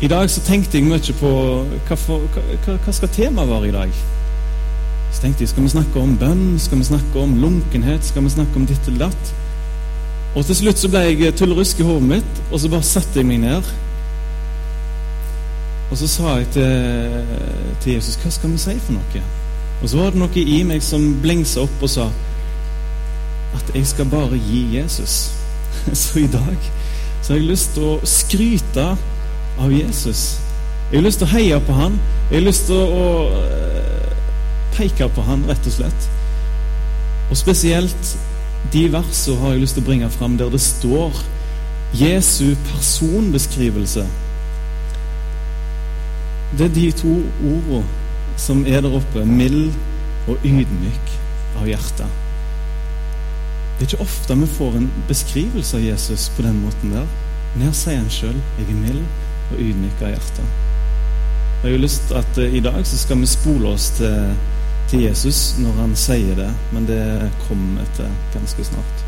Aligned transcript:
I 0.00 0.06
dag 0.06 0.30
så 0.30 0.40
tenkte 0.46 0.78
jeg 0.78 0.86
mye 0.86 1.14
på 1.18 1.30
hva, 1.88 1.96
for, 1.98 2.22
hva, 2.30 2.76
hva 2.84 2.92
skal 2.94 3.10
temaet 3.10 3.50
være 3.50 3.68
i 3.68 3.74
dag. 3.74 3.96
Så 5.10 5.24
tenkte 5.24 5.42
jeg, 5.42 5.48
Skal 5.48 5.64
vi 5.64 5.72
snakke 5.72 6.00
om 6.00 6.12
bønn? 6.18 6.58
Skal 6.62 6.78
vi 6.78 6.86
snakke 6.86 7.18
om 7.18 7.34
lunkenhet? 7.42 8.04
Skal 8.06 8.22
vi 8.22 8.30
snakke 8.30 8.60
om 8.60 8.66
ditt 8.66 8.86
eller 8.86 9.08
datt? 9.08 9.32
Og 10.36 10.46
til 10.46 10.54
slutt 10.60 10.78
så 10.78 10.90
ble 10.92 11.02
jeg 11.02 11.34
tullerusk 11.34 11.80
i 11.80 11.88
hodet 11.88 12.10
mitt, 12.12 12.40
og 12.52 12.60
så 12.60 12.70
bare 12.70 12.86
satte 12.86 13.18
jeg 13.18 13.26
meg 13.26 13.42
ned. 13.42 13.72
Og 15.90 15.98
så 15.98 16.06
sa 16.14 16.36
jeg 16.38 16.50
til, 16.54 17.34
til 17.82 17.92
Jesus 17.96 18.20
Hva 18.22 18.30
skal 18.30 18.54
vi 18.54 18.62
si 18.62 18.78
for 18.78 19.00
noe? 19.00 19.26
Og 19.82 19.90
så 19.90 19.98
var 19.98 20.14
det 20.14 20.22
noe 20.22 20.46
i 20.46 20.62
meg 20.68 20.82
som 20.84 21.10
blingsa 21.22 21.66
opp 21.66 21.82
og 21.82 21.90
sa 21.90 22.08
at 23.58 23.70
jeg 23.74 23.86
skal 23.88 24.10
bare 24.14 24.38
gi 24.38 24.76
Jesus. 24.76 25.20
Så 26.06 26.20
i 26.20 26.30
dag 26.30 26.56
så 27.22 27.32
har 27.32 27.38
jeg 27.38 27.48
lyst 27.48 27.72
til 27.74 27.86
å 27.86 28.00
skryte 28.06 28.90
av 29.58 29.72
Jesus. 29.72 30.38
Jeg 30.90 31.00
har 31.00 31.04
lyst 31.04 31.20
til 31.20 31.28
å 31.28 31.32
heie 31.34 31.60
på 31.60 31.74
han. 31.76 31.98
Jeg 32.30 32.38
har 32.38 32.46
lyst 32.46 32.66
til 32.66 32.76
å, 32.76 33.08
eh, 33.42 34.12
peke 34.76 35.08
på 35.08 35.22
han, 35.22 35.44
rett 35.48 35.66
og 35.66 35.72
slett. 35.72 36.08
Og 37.30 37.36
spesielt 37.36 38.16
de 38.72 38.88
versene 38.88 39.40
har 39.40 39.52
jeg 39.52 39.60
lyst 39.60 39.74
til 39.74 39.82
å 39.82 39.86
bringe 39.86 40.10
fram 40.10 40.36
der 40.36 40.50
det 40.50 40.60
står 40.60 41.12
Jesu 41.94 42.54
personbeskrivelse. 42.70 44.06
Det 46.58 46.64
er 46.64 46.74
de 46.74 46.92
to 46.92 47.14
ordene 47.44 47.84
som 48.36 48.66
er 48.66 48.80
der 48.80 48.96
oppe. 48.96 49.24
Mild 49.24 49.72
og 50.28 50.36
ydmyk 50.44 51.14
av 51.60 51.66
hjertet. 51.68 52.08
Det 53.78 53.86
er 53.86 53.90
ikke 53.92 54.04
ofte 54.04 54.36
vi 54.40 54.46
får 54.46 54.76
en 54.76 54.90
beskrivelse 55.08 55.76
av 55.76 55.84
Jesus 55.84 56.28
på 56.36 56.42
den 56.42 56.60
måten 56.64 56.92
der. 56.92 57.06
Men 57.54 57.68
her 57.68 57.72
sier 57.72 57.96
han 57.96 58.10
sjøl 58.10 58.34
'Jeg 58.34 58.70
er 58.70 58.74
mild 58.74 59.04
og 59.50 59.60
ydmyke 59.60 60.04
av 60.06 60.14
hjertet'. 60.16 60.54
Jeg 61.62 61.72
har 61.72 61.82
lyst 61.82 62.04
til 62.06 62.16
at 62.20 62.38
uh, 62.38 62.54
i 62.54 62.60
dag 62.60 62.86
så 62.86 62.98
skal 62.98 63.18
vi 63.18 63.26
spole 63.26 63.68
oss 63.68 63.90
til, 63.96 64.34
til, 64.90 65.00
Jesus 65.08 65.56
når 65.58 65.72
han 65.80 65.96
sier 65.98 66.36
det, 66.38 66.50
men 66.72 66.86
det 66.86 67.30
kommer 67.48 67.82
etter 67.82 68.12
ganske 68.34 68.64
snart. 68.64 69.04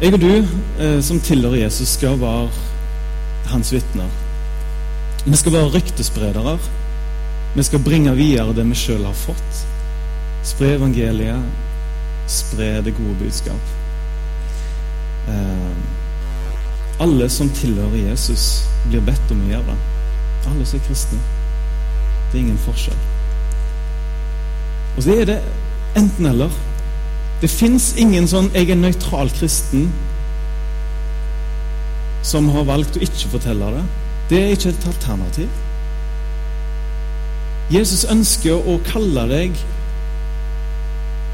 Jeg 0.00 0.14
og 0.16 0.20
du 0.20 0.32
eh, 0.80 1.00
som 1.04 1.20
tilhører 1.20 1.66
Jesus, 1.66 1.88
skal 1.88 2.20
være 2.20 2.48
hans 3.52 3.72
vitner. 3.72 4.08
Vi 5.26 5.36
skal 5.36 5.52
være 5.52 5.72
ryktespredere. 5.74 6.54
Vi 7.54 7.62
skal 7.62 7.82
bringe 7.84 8.14
videre 8.16 8.54
det 8.56 8.64
vi 8.70 8.78
sjøl 8.78 9.04
har 9.04 9.16
fått. 9.16 9.60
Spre 10.46 10.74
evangeliet, 10.78 11.44
spre 12.30 12.78
det 12.86 12.94
gode 12.96 13.16
budskap. 13.20 13.74
Eh, 15.28 15.69
alle 17.00 17.28
som 17.32 17.48
tilhører 17.56 18.10
Jesus, 18.10 18.66
blir 18.88 19.00
bedt 19.04 19.32
om 19.32 19.40
å 19.44 19.48
gjøre 19.54 19.72
det. 19.72 19.78
Alle 20.50 20.66
som 20.68 20.80
er 20.80 20.84
kristne. 20.88 21.20
Det 22.30 22.38
er 22.38 22.42
ingen 22.44 22.60
forskjell. 22.66 23.00
Og 24.96 25.02
så 25.04 25.16
er 25.16 25.30
det 25.30 25.38
enten-eller. 25.96 26.52
Det 27.40 27.50
fins 27.50 27.94
ingen 27.96 28.28
sånn 28.28 28.50
'jeg 28.52 28.70
er 28.70 28.76
nøytral 28.76 29.30
kristen' 29.30 29.90
som 32.22 32.48
har 32.48 32.64
valgt 32.64 32.96
å 32.96 33.00
ikke 33.00 33.32
fortelle 33.32 33.72
det. 33.74 33.84
Det 34.28 34.42
er 34.42 34.50
ikke 34.50 34.68
et 34.68 34.86
alternativ. 34.86 35.48
Jesus 37.70 38.04
ønsker 38.04 38.52
å 38.52 38.80
kalle 38.84 39.28
deg 39.28 39.56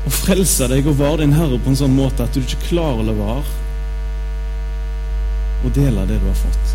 og 0.06 0.12
frelse 0.12 0.68
deg 0.68 0.86
og 0.86 0.98
være 0.98 1.16
din 1.16 1.32
herre 1.32 1.58
på 1.58 1.68
en 1.72 1.76
sånn 1.76 1.96
måte 1.96 2.22
at 2.22 2.34
du 2.34 2.40
ikke 2.40 2.68
klarer 2.68 3.00
å 3.00 3.06
la 3.08 3.12
være 3.12 3.65
og 5.64 5.72
dele 5.76 6.04
det 6.08 6.20
du 6.20 6.28
har 6.28 6.38
fått. 6.38 6.74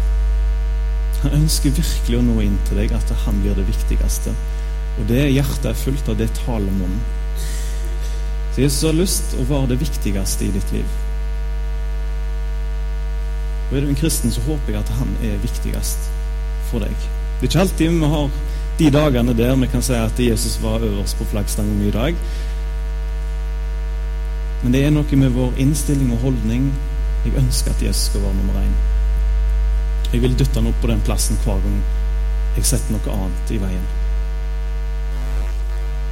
Han 1.22 1.38
ønsker 1.38 1.76
virkelig 1.78 2.18
å 2.18 2.26
nå 2.26 2.40
inn 2.42 2.58
til 2.68 2.82
deg, 2.82 2.94
at 2.98 3.14
han 3.26 3.42
blir 3.44 3.58
det 3.58 3.68
viktigste. 3.68 4.34
Og 5.00 5.08
det 5.10 5.28
hjertet 5.30 5.70
er 5.70 5.78
fullt 5.78 6.10
av, 6.10 6.18
det 6.18 6.32
taler 6.42 6.74
munnen. 6.74 7.02
Så 8.52 8.64
Jesus 8.66 8.84
har 8.84 8.98
lyst 8.98 9.36
å 9.40 9.46
være 9.48 9.72
det 9.72 9.80
viktigste 9.84 10.48
i 10.48 10.54
ditt 10.56 10.74
liv. 10.76 10.98
Og 13.70 13.78
Er 13.78 13.86
du 13.86 13.92
en 13.92 13.96
kristen, 13.96 14.34
så 14.34 14.42
håper 14.44 14.74
jeg 14.74 14.82
at 14.82 14.96
han 14.98 15.14
er 15.24 15.38
viktigst 15.46 16.10
for 16.72 16.84
deg. 16.84 16.96
Det 17.40 17.48
er 17.48 17.52
ikke 17.52 17.62
alltid 17.62 18.00
vi 18.02 18.10
har 18.12 18.34
de 18.82 18.90
dagene 18.92 19.38
der 19.38 19.56
vi 19.62 19.70
kan 19.72 19.84
si 19.86 19.94
at 19.96 20.20
Jesus 20.20 20.58
var 20.64 20.84
øverst 20.84 21.18
på 21.18 21.30
flaggstangen 21.32 21.86
i 21.88 21.94
dag. 21.94 22.18
Men 24.64 24.74
det 24.74 24.84
er 24.86 24.92
noe 24.94 25.18
med 25.18 25.38
vår 25.38 25.56
innstilling 25.62 26.12
og 26.14 26.26
holdning 26.26 26.68
jeg 27.26 27.38
ønsker 27.38 27.72
at 27.72 27.82
Jesus 27.82 28.10
skal 28.10 28.22
være 28.22 28.34
nummer 28.34 28.62
én. 28.62 28.76
Jeg 30.14 30.22
vil 30.22 30.40
dytte 30.40 30.60
han 30.60 30.68
opp 30.68 30.82
på 30.82 30.88
den 30.92 31.02
plassen 31.06 31.40
hver 31.44 31.62
gang 31.64 31.82
jeg 32.56 32.68
setter 32.68 32.92
noe 32.92 33.16
annet 33.16 33.52
i 33.56 33.60
veien. 33.62 33.88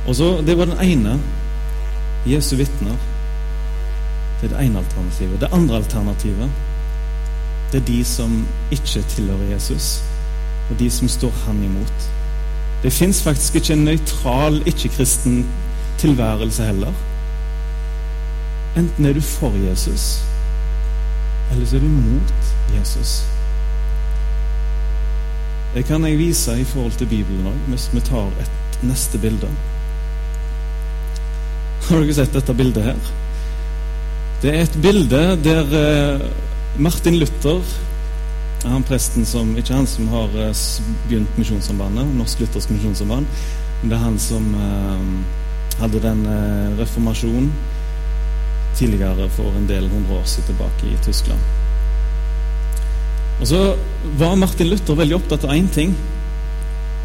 Og 0.07 0.15
så, 0.15 0.41
Det 0.41 0.57
var 0.57 0.65
den 0.65 0.79
ene. 0.79 1.19
Jesu 2.25 2.55
vitner. 2.55 2.95
Det 4.41 4.51
er 4.51 4.57
det 4.57 4.65
ene 4.65 4.79
alternativet. 4.79 5.41
Det 5.41 5.49
andre 5.51 5.75
alternativet 5.75 6.49
det 7.71 7.81
er 7.81 7.85
de 7.85 8.05
som 8.05 8.47
ikke 8.71 9.03
tilhører 9.09 9.51
Jesus, 9.51 10.03
og 10.69 10.79
de 10.79 10.89
som 10.89 11.07
står 11.07 11.33
han 11.45 11.63
imot. 11.63 12.07
Det 12.83 12.93
fins 12.93 13.21
faktisk 13.23 13.55
ikke 13.55 13.73
en 13.73 13.85
nøytral, 13.85 14.63
ikke-kristen 14.65 15.45
tilværelse 15.97 16.63
heller. 16.63 16.93
Enten 18.77 19.05
er 19.05 19.13
du 19.13 19.21
for 19.21 19.53
Jesus, 19.69 20.23
eller 21.51 21.65
så 21.65 21.75
er 21.75 21.83
du 21.83 21.89
mot 21.91 22.33
Jesus. 22.75 23.23
Det 25.73 25.83
kan 25.85 26.05
jeg 26.05 26.17
vise 26.17 26.55
i 26.59 26.65
forhold 26.65 26.97
til 26.97 27.09
Bibelen 27.09 27.49
òg, 27.49 27.57
hvis 27.69 27.89
vi 27.93 28.01
tar 28.01 28.31
et 28.41 28.79
neste 28.85 29.21
bilde. 29.21 29.49
Har 31.89 32.01
dere 32.01 32.15
sett 32.17 32.33
dette 32.33 32.55
bildet 32.57 32.85
her? 32.85 33.11
Det 34.41 34.53
er 34.53 34.63
et 34.63 34.77
bilde 34.81 35.21
der 35.43 35.73
eh, 35.77 36.25
Martin 36.79 37.17
Luther 37.19 37.61
han 38.59 38.83
presten 38.83 39.25
som, 39.25 39.51
Ikke 39.57 39.73
han 39.73 39.87
som 39.87 40.07
har 40.11 40.33
eh, 40.35 40.63
begynt 41.07 41.37
Misjonssambandet, 41.39 42.07
Norsk 42.17 42.43
Luthersk 42.43 42.71
Misjonssamband, 42.73 43.27
men 43.81 43.91
det 43.91 43.97
er 43.97 44.03
han 44.03 44.19
som 44.21 44.47
eh, 44.55 45.03
hadde 45.79 46.01
den 46.03 46.23
reformasjonen 46.79 47.51
tidligere 48.77 49.29
for 49.33 49.55
en 49.57 49.67
del 49.69 49.89
hundre 49.89 50.19
år 50.19 50.27
siden 50.29 50.51
tilbake 50.51 50.91
i 50.91 50.99
Tyskland. 51.05 51.39
Og 53.39 53.47
så 53.47 53.59
var 54.19 54.35
Martin 54.35 54.67
Luther 54.67 54.97
veldig 54.99 55.15
opptatt 55.15 55.45
av 55.47 55.55
én 55.55 55.69
ting, 55.71 55.95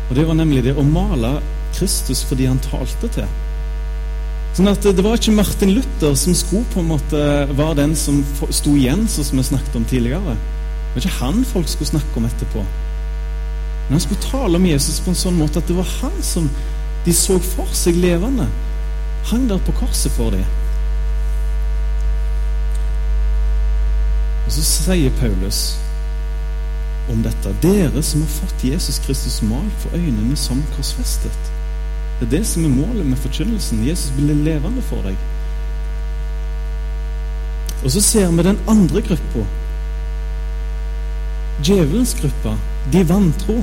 og 0.09 0.17
det 0.19 0.27
var 0.29 0.37
nemlig 0.39 0.65
det 0.67 0.75
å 0.77 0.85
male 0.87 1.39
Kristus 1.75 2.25
fordi 2.27 2.49
han 2.51 2.61
talte 2.63 3.11
til. 3.17 3.29
Sånn 4.55 4.71
at 4.71 4.83
Det 4.87 5.03
var 5.03 5.19
ikke 5.19 5.35
Martin 5.35 5.73
Luther 5.75 6.15
som 6.15 6.35
skulle 6.39 6.69
på 6.71 6.83
en 6.83 6.93
måte 6.93 7.21
være 7.59 7.79
den 7.81 7.97
som 7.99 8.21
sto 8.51 8.77
igjen, 8.79 9.09
sånn 9.11 9.27
som 9.27 9.41
vi 9.41 9.47
snakket 9.49 9.79
om 9.81 9.87
tidligere. 9.91 10.37
Det 10.37 10.95
var 10.95 11.03
ikke 11.03 11.19
han 11.19 11.41
folk 11.51 11.71
skulle 11.71 11.91
snakke 11.91 12.21
om 12.21 12.29
etterpå. 12.29 12.63
Men 13.87 13.97
han 13.97 14.05
skulle 14.05 14.23
tale 14.23 14.61
om 14.61 14.69
Jesus 14.69 15.01
på 15.03 15.11
en 15.11 15.19
sånn 15.19 15.41
måte 15.41 15.59
at 15.59 15.67
det 15.69 15.75
var 15.77 15.91
han 16.01 16.23
som 16.23 16.47
de 17.05 17.13
så 17.13 17.41
for 17.43 17.75
seg 17.77 17.99
levende. 18.01 18.47
Hang 19.33 19.49
der 19.51 19.59
på 19.67 19.75
korset 19.81 20.15
for 20.15 20.31
dem. 20.31 20.47
Og 24.55 24.63
så 24.63 24.85
sier 24.87 25.11
Paulus 25.19 25.61
om 27.11 27.25
dette 27.25 27.51
Dere 27.59 28.03
som 28.07 28.21
har 28.23 28.29
fått 28.31 28.61
Jesus 28.63 29.01
Kristus 29.03 29.41
malt 29.43 29.81
for 29.83 29.97
øynene 29.99 30.37
som 30.39 30.61
korsfestet. 30.77 31.49
Det 32.21 32.29
er 32.29 32.31
det 32.37 32.45
som 32.47 32.63
er 32.63 32.71
målet 32.71 33.03
med 33.07 33.19
forkynnelsen. 33.19 33.83
Jesus 33.83 34.13
blir 34.15 34.39
levende 34.47 34.83
for 34.87 35.03
deg. 35.03 35.17
Og 37.83 37.91
så 37.97 38.01
ser 38.01 38.31
vi 38.31 38.45
den 38.47 38.61
andre 38.71 39.03
gruppa. 39.09 39.43
Djevelens 41.59 42.15
gruppe. 42.21 42.55
De 42.93 43.03
vantro. 43.09 43.59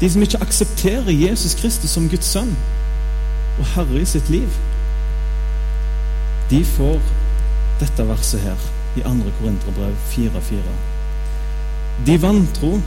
De 0.00 0.10
som 0.10 0.24
ikke 0.24 0.40
aksepterer 0.40 1.12
Jesus 1.12 1.58
Kristus 1.60 1.92
som 1.92 2.08
Guds 2.08 2.32
sønn 2.32 2.56
og 3.58 3.68
herre 3.76 4.00
i 4.00 4.08
sitt 4.08 4.32
liv. 4.32 4.58
De 6.48 6.64
får 6.64 7.04
dette 7.84 8.08
verset 8.08 8.48
her 8.48 8.68
i 8.98 9.02
2. 9.06 9.32
Korinterbrev 9.40 9.94
4.4. 10.10 10.76
De 12.06 12.18
vantro, 12.22 12.80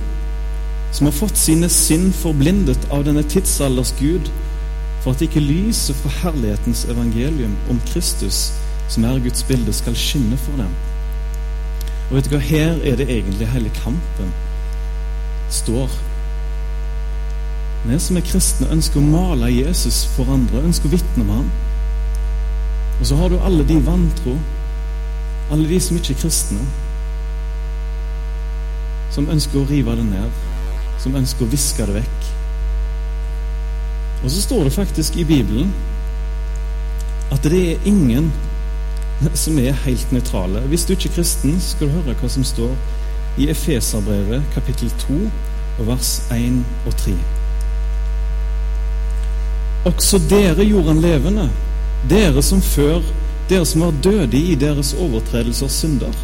som 0.92 1.08
har 1.08 1.16
fått 1.16 1.40
sine 1.40 1.70
sinn 1.72 2.12
forblindet 2.16 2.88
av 2.92 3.06
denne 3.08 3.24
tidsalders 3.24 3.94
Gud, 4.00 4.32
for 5.02 5.16
at 5.16 5.24
ikke 5.26 5.42
lyset 5.42 5.98
fra 5.98 6.12
herlighetens 6.22 6.86
evangelium 6.92 7.58
om 7.70 7.82
Kristus, 7.90 8.52
som 8.92 9.08
er 9.08 9.20
Guds 9.24 9.44
bilde, 9.44 9.74
skal 9.74 9.98
skinne 9.98 10.38
for 10.38 10.62
dem. 10.62 10.72
Og 12.10 12.18
vet 12.18 12.28
du 12.28 12.36
hva, 12.36 12.44
Her 12.44 12.80
er 12.84 13.00
det 13.00 13.10
egentlig 13.10 13.48
hele 13.48 13.72
kampen 13.82 14.34
står. 15.52 15.92
Vi 17.86 18.00
som 18.00 18.18
er 18.20 18.26
kristne, 18.26 18.70
ønsker 18.72 19.02
å 19.02 19.06
male 19.08 19.50
Jesus 19.50 20.04
for 20.16 20.30
andre, 20.30 20.62
ønsker 20.68 20.90
å 20.90 20.94
vitne 20.94 21.24
om 21.24 21.32
ham. 21.34 21.48
Og 23.00 23.08
så 23.10 23.18
har 23.18 23.32
du 23.32 23.40
alle 23.42 23.66
de 23.66 23.80
vantro 23.82 24.36
alle 25.52 25.68
de 25.70 25.80
som 25.80 25.98
ikke 26.00 26.16
er 26.16 26.24
kristne. 26.24 26.66
som 29.12 29.30
ønsker 29.30 29.60
å 29.60 29.68
rive 29.68 29.96
det 30.00 30.06
ned, 30.08 30.44
som 31.02 31.16
ønsker 31.20 31.46
å 31.46 31.52
viske 31.52 31.84
det 31.88 31.98
vekk. 32.00 32.30
Og 34.22 34.30
så 34.32 34.44
står 34.46 34.64
det 34.68 34.76
faktisk 34.76 35.18
i 35.20 35.26
Bibelen 35.28 35.74
at 37.32 37.44
det 37.44 37.62
er 37.74 37.90
ingen 37.90 38.30
som 39.38 39.60
er 39.60 39.78
helt 39.86 40.12
nøytrale. 40.14 40.64
Hvis 40.72 40.86
du 40.86 40.94
ikke 40.94 41.10
er 41.10 41.16
kristen, 41.20 41.60
skal 41.62 41.90
du 41.90 41.98
høre 41.98 42.16
hva 42.22 42.30
som 42.32 42.46
står 42.48 42.72
i 43.42 43.48
Efeserbrevet 43.52 44.44
kapittel 44.56 44.92
2 45.04 45.20
og 45.80 45.88
vers 45.88 46.14
1 46.34 46.62
og 46.86 46.96
3. 47.04 47.16
Også 49.92 50.20
dere 50.30 50.66
gjorde 50.66 50.94
han 50.94 51.02
levende, 51.02 51.48
dere 52.10 52.44
som 52.46 52.62
før, 52.62 53.02
dere 53.52 53.68
som 53.68 53.84
var 53.84 53.98
døde 54.04 54.40
i 54.40 54.56
deres 54.56 54.94
overtredelser 54.96 55.68
og 55.68 55.74
synder. 55.76 56.20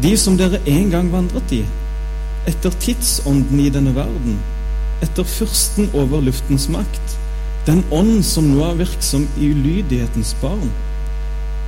De 0.00 0.12
som 0.16 0.36
dere 0.38 0.60
en 0.70 0.90
gang 0.92 1.10
vandret 1.12 1.54
i, 1.56 1.64
etter 2.48 2.74
tidsånden 2.80 3.60
i 3.60 3.70
denne 3.72 3.92
verden, 3.96 4.38
etter 5.04 5.26
fyrsten 5.26 5.90
over 5.96 6.22
luftens 6.24 6.68
makt, 6.72 7.16
den 7.66 7.82
ånd 7.92 8.22
som 8.24 8.46
nå 8.52 8.62
er 8.68 8.78
virksom 8.78 9.26
i 9.40 9.50
ulydighetens 9.52 10.32
barn. 10.40 10.70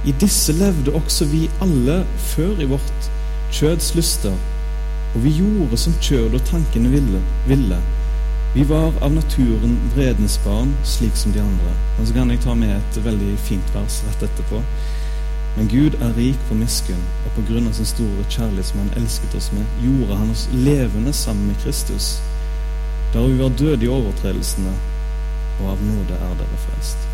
I 0.08 0.14
disse 0.20 0.54
levde 0.56 0.94
også 0.96 1.28
vi 1.30 1.44
alle 1.62 2.02
før 2.32 2.62
i 2.62 2.68
vårt 2.70 3.10
kjøds 3.52 3.92
lyster, 3.98 4.38
og 5.12 5.26
vi 5.26 5.34
gjorde 5.36 5.78
som 5.78 5.98
kjød 6.00 6.38
og 6.38 6.46
tankene 6.48 6.94
ville. 6.94 7.20
ville. 7.50 7.82
Vi 8.54 8.64
var 8.64 8.92
av 9.00 9.12
naturen 9.12 9.78
vredens 9.94 10.44
barn, 10.44 10.74
slik 10.84 11.16
som 11.16 11.32
de 11.32 11.40
andre. 11.40 11.72
Og 12.00 12.06
Så 12.06 12.14
kan 12.14 12.30
jeg 12.30 12.40
ta 12.40 12.54
med 12.54 12.76
et 12.76 13.04
veldig 13.04 13.38
fint 13.38 13.74
vers 13.74 14.02
rett 14.08 14.26
etterpå. 14.28 14.60
Men 15.56 15.68
Gud 15.68 15.94
er 16.00 16.12
rik 16.16 16.36
på 16.48 16.54
miskunn, 16.54 17.00
og 17.24 17.32
på 17.36 17.46
grunn 17.48 17.66
av 17.66 17.72
sin 17.72 17.88
store 17.88 18.26
kjærlighet 18.28 18.68
som 18.68 18.78
Han 18.78 18.92
elsket 19.00 19.34
oss 19.34 19.48
med, 19.52 19.64
gjorde 19.80 20.16
Han 20.16 20.30
oss 20.30 20.48
levende 20.52 21.12
sammen 21.12 21.46
med 21.46 21.56
Kristus. 21.64 22.20
Da 23.14 23.24
vi 23.24 23.38
var 23.40 23.56
døde 23.56 23.84
i 23.84 23.88
overtredelsene, 23.88 24.72
og 25.60 25.70
av 25.72 25.84
nåde 25.88 26.20
er 26.20 26.36
dere 26.36 26.62
frelst. 26.66 27.08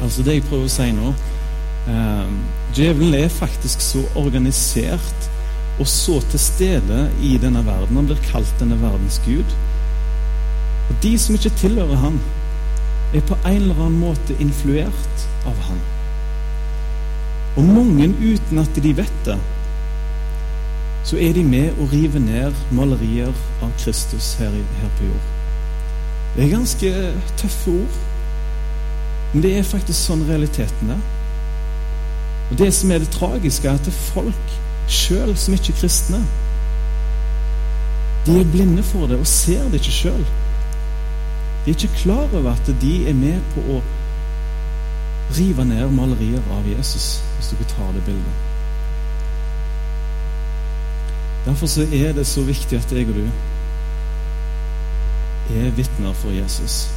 Altså 0.00 0.22
Det 0.22 0.34
jeg 0.34 0.48
prøver 0.48 0.64
å 0.64 0.72
si 0.72 0.92
nå 0.96 1.14
eh, 1.88 2.28
Djevelen 2.72 3.14
er 3.14 3.28
faktisk 3.28 3.80
så 3.84 4.06
organisert 4.16 5.28
og 5.80 5.88
så 5.88 6.20
til 6.30 6.40
stede 6.40 7.10
i 7.24 7.36
denne 7.40 7.60
verden. 7.66 7.96
Han 7.96 8.08
blir 8.08 8.28
kalt 8.30 8.52
denne 8.60 8.80
verdens 8.80 9.20
gud. 9.26 9.52
Og 10.90 10.98
de 11.02 11.14
som 11.18 11.34
ikke 11.34 11.54
tilhører 11.62 12.02
han, 12.02 12.18
er 13.14 13.22
på 13.26 13.38
en 13.46 13.56
eller 13.62 13.78
annen 13.78 14.02
måte 14.02 14.36
influert 14.42 15.24
av 15.46 15.56
han. 15.66 15.80
Og 17.56 17.64
mange 17.66 18.08
uten 18.20 18.58
at 18.62 18.82
de 18.82 18.92
vet 18.96 19.24
det, 19.26 19.38
så 21.04 21.16
er 21.18 21.32
de 21.34 21.42
med 21.46 21.78
å 21.80 21.88
rive 21.90 22.20
ned 22.22 22.56
malerier 22.76 23.32
av 23.64 23.72
Kristus 23.80 24.34
her, 24.38 24.52
her 24.52 24.92
på 24.98 25.08
jord. 25.08 25.30
Det 26.36 26.44
er 26.44 26.52
ganske 26.52 26.92
tøffe 27.40 27.72
ord, 27.80 27.96
men 29.32 29.42
det 29.42 29.54
er 29.56 29.66
faktisk 29.66 29.98
sånn 29.98 30.26
realiteten 30.28 30.92
er. 30.94 31.00
Og 32.50 32.58
Det 32.58 32.70
som 32.74 32.90
er 32.90 32.98
det 32.98 33.10
tragiske, 33.14 33.68
er 33.68 33.78
at 33.78 33.86
det 33.86 33.94
er 33.94 34.06
folk 34.12 34.54
sjøl 34.90 35.36
som 35.38 35.54
ikke 35.54 35.72
er 35.72 35.80
kristne, 35.80 36.22
de 38.26 38.40
er 38.40 38.52
blinde 38.52 38.82
for 38.84 39.08
det 39.08 39.18
og 39.18 39.26
ser 39.26 39.64
det 39.70 39.80
ikke 39.80 39.96
sjøl. 39.96 40.24
De 41.64 41.70
er 41.70 41.76
ikke 41.76 41.96
klar 42.02 42.28
over 42.32 42.52
at 42.52 42.70
de 42.80 42.94
er 43.08 43.14
med 43.14 43.40
på 43.54 43.64
å 43.76 43.80
rive 45.36 45.64
ned 45.64 45.92
malerier 45.94 46.42
av 46.56 46.66
Jesus, 46.68 47.20
hvis 47.36 47.52
dere 47.52 47.68
tar 47.70 47.92
det 47.94 48.04
bildet. 48.06 48.46
Derfor 51.44 51.66
så 51.66 51.86
er 51.92 52.12
det 52.16 52.26
så 52.26 52.42
viktig 52.44 52.78
at 52.78 52.92
jeg 52.92 53.08
og 53.08 53.14
du 53.20 53.28
er 55.50 55.70
vitner 55.76 56.12
for 56.14 56.30
Jesus. 56.30 56.90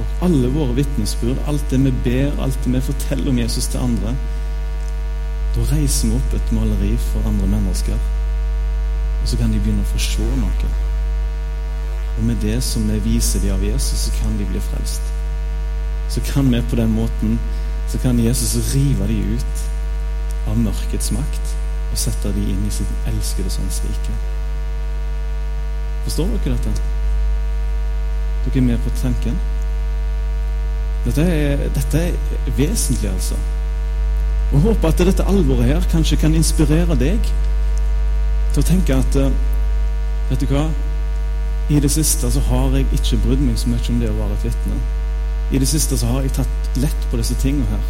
Og 0.00 0.26
alle 0.26 0.48
våre 0.54 0.74
vitnesbyrd, 0.74 1.42
alt 1.46 1.64
det 1.70 1.80
vi 1.84 1.92
ber, 2.04 2.30
alt 2.42 2.58
det 2.64 2.72
vi 2.72 2.80
forteller 2.80 3.30
om 3.30 3.38
Jesus 3.38 3.66
til 3.66 3.82
andre, 3.82 4.14
da 5.52 5.66
reiser 5.74 6.08
vi 6.08 6.16
opp 6.16 6.36
et 6.38 6.54
maleri 6.56 6.94
for 7.10 7.28
andre 7.28 7.46
mennesker. 7.46 7.98
Og 9.22 9.28
så 9.28 9.36
kan 9.36 9.52
de 9.52 9.60
begynne 9.60 9.84
å 9.84 9.92
få 9.92 10.00
se 10.00 10.30
noe. 10.38 10.72
Og 12.18 12.24
med 12.28 12.36
det 12.42 12.58
som 12.64 12.84
vi 12.90 12.98
viser 13.04 13.40
dem 13.40 13.54
av 13.56 13.64
Jesus, 13.64 14.06
så 14.06 14.14
kan 14.20 14.38
de 14.38 14.46
bli 14.48 14.60
frelst. 14.60 15.12
Så 16.12 16.20
kan 16.32 16.50
vi 16.52 16.60
på 16.70 16.76
den 16.76 16.92
måten 16.92 17.38
så 17.88 17.98
kan 17.98 18.18
Jesus 18.18 18.74
rive 18.74 19.06
dem 19.06 19.34
ut 19.36 19.62
av 20.48 20.58
mørkets 20.58 21.10
makt 21.12 21.56
og 21.92 21.98
sette 22.00 22.32
dem 22.32 22.52
inn 22.54 22.62
i 22.66 22.72
sitt 22.72 23.08
elskede 23.10 23.52
sønns 23.52 23.82
rike. 23.84 24.14
Forstår 26.06 26.30
dere 26.44 26.56
dette? 26.56 26.86
Dere 28.44 28.62
er 28.62 28.66
med 28.66 28.80
på 28.84 28.92
tanken? 29.02 29.36
Dette 31.04 31.26
er, 31.26 31.66
dette 31.74 32.00
er 32.06 32.54
vesentlig, 32.56 33.10
altså. 33.10 33.36
Og 34.52 34.56
jeg 34.56 34.64
håper 34.66 34.88
at 34.88 35.04
dette 35.10 35.26
alvoret 35.28 35.68
her 35.68 35.90
kanskje 35.92 36.18
kan 36.22 36.34
inspirere 36.38 36.96
deg 36.98 37.28
til 38.52 38.62
å 38.62 38.66
tenke 38.68 38.96
at 39.00 39.20
eh, 39.20 39.32
Vet 40.30 40.40
du 40.40 40.52
hva? 40.54 40.62
I 41.70 41.80
det 41.80 41.90
siste 41.90 42.30
så 42.30 42.40
har 42.40 42.74
jeg 42.76 42.86
ikke 42.96 43.20
brydd 43.22 43.42
meg 43.44 43.58
så 43.58 43.70
mye 43.70 43.90
om 43.92 44.00
det 44.02 44.10
å 44.10 44.18
være 44.18 44.38
et 44.38 44.46
vitne. 44.48 44.78
I 45.52 45.60
det 45.62 45.68
siste 45.68 45.98
så 45.98 46.08
har 46.10 46.24
jeg 46.24 46.34
tatt 46.38 46.78
lett 46.82 47.04
på 47.10 47.20
disse 47.20 47.36
tingene 47.42 47.68
her. 47.70 47.84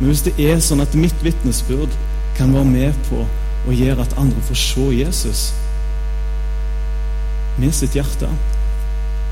Men 0.00 0.10
hvis 0.10 0.24
det 0.26 0.34
er 0.40 0.62
sånn 0.64 0.82
at 0.82 0.96
mitt 0.96 1.24
vitnesbyrd 1.24 1.92
kan 2.38 2.54
være 2.56 2.70
med 2.70 3.00
på 3.10 3.24
å 3.68 3.76
gjøre 3.76 4.06
at 4.06 4.16
andre 4.18 4.40
får 4.48 4.58
se 4.58 4.86
Jesus 4.96 5.42
med 7.60 7.74
sitt 7.76 7.94
hjerte, 7.98 8.30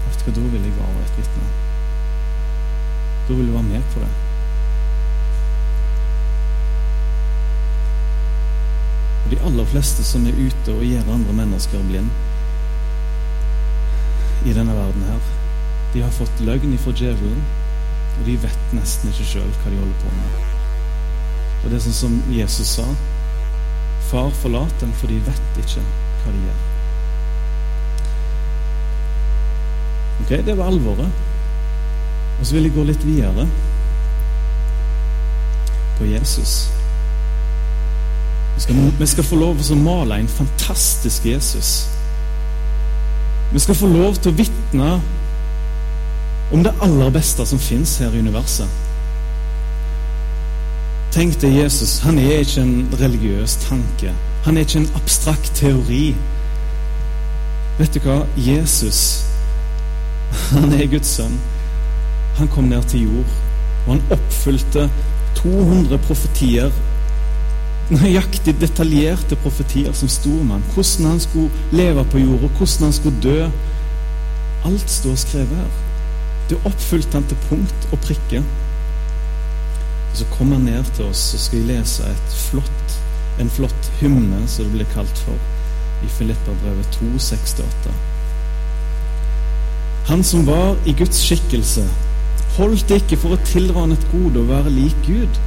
vet 0.04 0.24
du 0.26 0.28
hva, 0.28 0.36
da 0.36 0.46
vil 0.52 0.66
jeg 0.68 0.76
være 0.76 1.04
et 1.06 1.20
vitne. 1.22 1.50
Da 3.28 3.34
vil 3.34 3.46
jeg 3.46 3.54
være 3.56 3.70
med 3.72 3.92
på 3.94 4.04
det. 4.04 4.14
De 9.28 9.36
aller 9.44 9.68
fleste 9.68 10.04
som 10.04 10.24
er 10.28 10.36
ute 10.36 10.72
og 10.72 10.84
gjør 10.84 11.12
andre 11.12 11.34
mennesker 11.42 11.84
blind 11.88 12.12
i 14.48 14.56
denne 14.56 14.74
verden 14.76 15.04
her, 15.08 15.32
de 15.92 16.02
har 16.04 16.14
fått 16.14 16.40
løgn 16.44 16.74
ifra 16.76 16.92
djevelen, 16.96 17.42
og 18.18 18.26
de 18.26 18.36
vet 18.42 18.74
nesten 18.76 19.12
ikke 19.12 19.26
sjøl 19.32 19.52
hva 19.60 19.72
de 19.72 19.80
holder 19.80 20.00
på 20.02 20.14
med. 20.16 20.40
Og 21.58 21.70
det 21.70 21.78
er 21.78 21.84
sånn 21.88 22.02
som 22.02 22.18
Jesus 22.32 22.76
sa 22.78 22.86
Far, 24.08 24.30
forlat 24.40 24.72
dem, 24.80 24.92
for 24.96 25.10
de 25.12 25.18
vet 25.20 25.58
ikke 25.60 25.82
hva 26.22 26.30
de 26.32 26.38
gjør. 26.46 26.60
Ok, 30.22 30.30
det 30.46 30.54
var 30.56 30.70
alvoret. 30.72 31.18
Og 32.38 32.46
så 32.46 32.56
vil 32.56 32.70
jeg 32.70 32.76
gå 32.78 32.86
litt 32.88 33.04
videre 33.04 33.44
på 35.98 36.08
Jesus. 36.08 36.54
Vi 38.54 38.64
skal, 38.64 38.80
vi 38.98 39.10
skal 39.12 39.28
få 39.28 39.42
lov 39.42 39.60
til 39.60 39.76
å 39.76 39.82
male 39.82 40.22
en 40.22 40.30
fantastisk 40.38 41.28
Jesus. 41.28 41.74
Vi 43.52 43.58
skal 43.58 43.74
få 43.74 43.88
lov 43.88 44.18
til 44.18 44.32
å 44.32 44.36
vitne 44.36 44.90
om 46.52 46.64
det 46.64 46.74
aller 46.84 47.10
beste 47.12 47.46
som 47.48 47.60
fins 47.60 47.96
her 48.02 48.12
i 48.12 48.20
universet. 48.20 48.68
Tenk 51.12 51.38
deg 51.40 51.56
Jesus. 51.56 51.98
Han 52.04 52.18
er 52.20 52.42
ikke 52.44 52.62
en 52.62 52.88
religiøs 53.00 53.56
tanke. 53.64 54.12
Han 54.44 54.56
er 54.56 54.66
ikke 54.66 54.82
en 54.82 54.90
abstrakt 55.00 55.52
teori. 55.56 56.12
Vet 57.78 57.94
du 57.94 58.00
hva? 58.04 58.20
Jesus, 58.36 59.24
han 60.50 60.72
er 60.74 60.88
Guds 60.90 61.14
sønn. 61.16 61.38
Han 62.38 62.50
kom 62.52 62.68
ned 62.70 62.84
til 62.90 63.06
jord, 63.06 63.32
og 63.86 63.92
han 63.94 64.02
oppfylte 64.14 64.88
200 65.38 65.98
profetier. 66.04 66.72
Nøyaktig 67.88 68.52
detaljerte 68.60 69.36
profetier 69.40 69.94
som 69.96 70.10
stormann. 70.12 70.64
Hvordan 70.74 71.06
han 71.14 71.20
skulle 71.24 71.50
leve 71.72 72.04
på 72.12 72.20
jorda, 72.20 72.50
hvordan 72.58 72.88
han 72.88 72.96
skulle 72.96 73.22
dø. 73.24 73.50
Alt 74.68 74.90
står 74.92 75.14
skrevet 75.22 75.56
her. 75.56 75.76
Det 76.50 76.58
oppfylte 76.68 77.16
han 77.16 77.28
til 77.28 77.40
punkt 77.48 77.88
og 77.92 78.00
prikke. 78.04 78.42
Og 80.10 80.16
Så 80.20 80.24
kommer 80.32 80.56
han 80.56 80.64
ned 80.64 80.84
til 80.96 81.04
oss, 81.04 81.34
og 81.34 81.40
skal 81.40 81.58
jeg 81.58 81.68
lese 81.68 82.12
flott, 82.48 82.98
en 83.40 83.50
flott 83.50 83.90
hymne, 84.00 84.44
som 84.48 84.64
det 84.64 84.72
blir 84.72 84.92
kalt 84.94 85.24
for, 85.24 85.36
i 86.04 86.08
Filipperbrevet 86.18 87.00
2,6-8. 87.00 87.92
Han 90.08 90.24
som 90.24 90.46
var 90.46 90.76
i 90.88 90.94
Guds 90.96 91.20
skikkelse, 91.20 91.84
holdt 92.56 92.88
det 92.88 93.02
ikke 93.02 93.20
for 93.20 93.36
å 93.36 93.44
tilrane 93.44 93.96
et 93.96 94.08
gode 94.12 94.40
å 94.40 94.48
være 94.48 94.72
lik 94.72 94.96
Gud, 95.06 95.40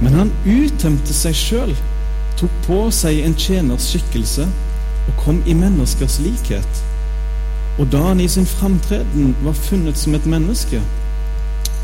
men 0.00 0.14
han 0.14 0.32
uttømte 0.46 1.14
seg 1.14 1.34
sjøl, 1.34 1.72
tok 2.38 2.58
på 2.66 2.82
seg 2.94 3.18
en 3.24 3.34
tjeners 3.38 3.88
skikkelse 3.90 4.46
og 5.08 5.16
kom 5.24 5.40
i 5.46 5.56
menneskers 5.58 6.18
likhet. 6.22 6.84
Og 7.78 7.90
da 7.92 8.02
han 8.10 8.20
i 8.20 8.28
sin 8.30 8.46
framtreden 8.46 9.34
var 9.42 9.58
funnet 9.58 9.98
som 9.98 10.14
et 10.14 10.26
menneske, 10.26 10.80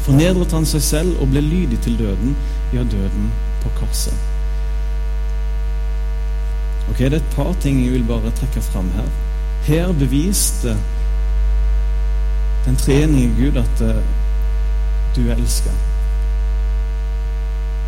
fornedret 0.04 0.52
han 0.52 0.66
seg 0.68 0.82
selv 0.84 1.20
og 1.22 1.32
ble 1.32 1.42
lydig 1.42 1.80
til 1.82 1.98
døden, 1.98 2.36
ja, 2.74 2.82
døden 2.82 3.30
på 3.62 3.72
korset. 3.80 4.14
Ok, 6.90 6.98
Det 6.98 7.12
er 7.12 7.16
et 7.16 7.34
par 7.36 7.54
ting 7.60 7.80
jeg 7.84 7.92
vil 7.92 8.04
bare 8.04 8.30
trekke 8.30 8.60
fram 8.60 8.90
her. 8.94 9.08
Her 9.64 9.92
beviste 9.92 10.76
den 12.66 12.76
treenige 12.76 13.32
Gud 13.38 13.56
at 13.56 13.80
uh, 13.80 14.02
du 15.16 15.30
er 15.30 15.34
elska. 15.34 15.70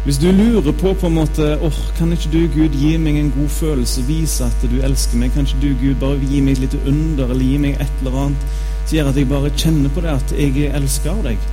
Hvis 0.07 0.19
du 0.23 0.29
lurer 0.31 0.73
på 0.73 0.93
på 0.95 1.07
en 1.07 1.17
måte 1.17 1.59
oh, 1.67 1.79
Kan 1.99 2.13
ikke 2.15 2.29
du, 2.31 2.43
Gud, 2.55 2.77
gi 2.79 2.93
meg 2.97 3.17
en 3.19 3.33
god 3.35 3.49
følelse, 3.51 4.05
vise 4.07 4.47
at 4.47 4.67
du 4.71 4.77
elsker 4.87 5.19
meg? 5.19 5.33
Kan 5.35 5.49
ikke 5.49 5.63
du, 5.65 5.73
Gud, 5.81 5.95
bare 5.99 6.21
gi 6.23 6.43
meg 6.47 6.53
et 6.55 6.61
lite 6.63 6.79
under, 6.87 7.25
eller 7.27 7.43
gi 7.43 7.57
meg 7.59 7.81
et 7.83 7.97
eller 8.05 8.19
annet 8.23 8.45
som 8.87 8.95
gjør 8.95 9.09
at 9.11 9.17
jeg 9.19 9.27
bare 9.27 9.51
kjenner 9.59 9.91
på 9.91 10.05
det, 10.05 10.13
at 10.13 10.35
jeg 10.39 10.69
elsker 10.79 11.17
deg? 11.25 11.49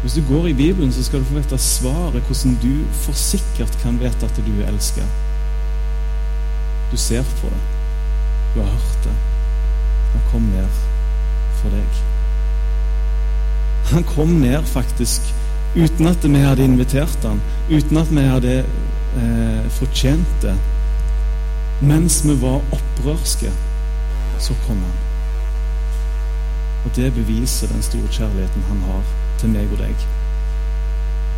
Hvis 0.00 0.16
du 0.16 0.22
går 0.30 0.46
i 0.48 0.54
Bibelen, 0.56 0.94
så 0.96 1.04
skal 1.04 1.20
du 1.20 1.28
få 1.28 1.36
vite 1.36 1.58
svaret, 1.60 2.24
hvordan 2.24 2.56
du 2.62 2.72
for 3.02 3.12
sikkert 3.12 3.76
kan 3.82 4.00
vite 4.00 4.30
at 4.30 4.40
du 4.46 4.54
er 4.62 4.70
elsket. 4.70 5.20
Du 6.88 6.96
ser 6.96 7.28
på 7.42 7.52
det. 7.52 7.60
Du 8.54 8.62
har 8.62 8.70
hørt 8.70 9.04
det. 9.04 9.12
Han 10.14 10.24
kom 10.32 10.48
ned 10.54 10.80
for 11.60 11.76
deg. 11.76 12.00
Han 13.92 14.08
kom 14.08 14.32
ned 14.40 14.64
faktisk 14.72 15.34
uten 15.74 16.06
at 16.06 16.24
vi 16.24 16.42
hadde 16.42 16.64
invitert 16.64 17.24
han, 17.24 17.40
uten 17.70 17.96
at 18.00 18.10
vi 18.10 18.26
hadde 18.26 18.54
eh, 18.60 19.70
fortjent 19.70 20.42
det. 20.42 20.56
Mens 21.80 22.20
vi 22.24 22.34
var 22.42 22.60
opprørske, 22.74 23.52
så 24.38 24.56
kom 24.66 24.80
han. 24.84 24.96
Og 26.84 26.96
det 26.96 27.12
beviser 27.14 27.68
den 27.68 27.82
store 27.82 28.08
kjærligheten 28.10 28.66
han 28.68 28.82
har 28.88 29.04
til 29.40 29.52
meg 29.52 29.70
og 29.72 29.78
deg. 29.80 30.08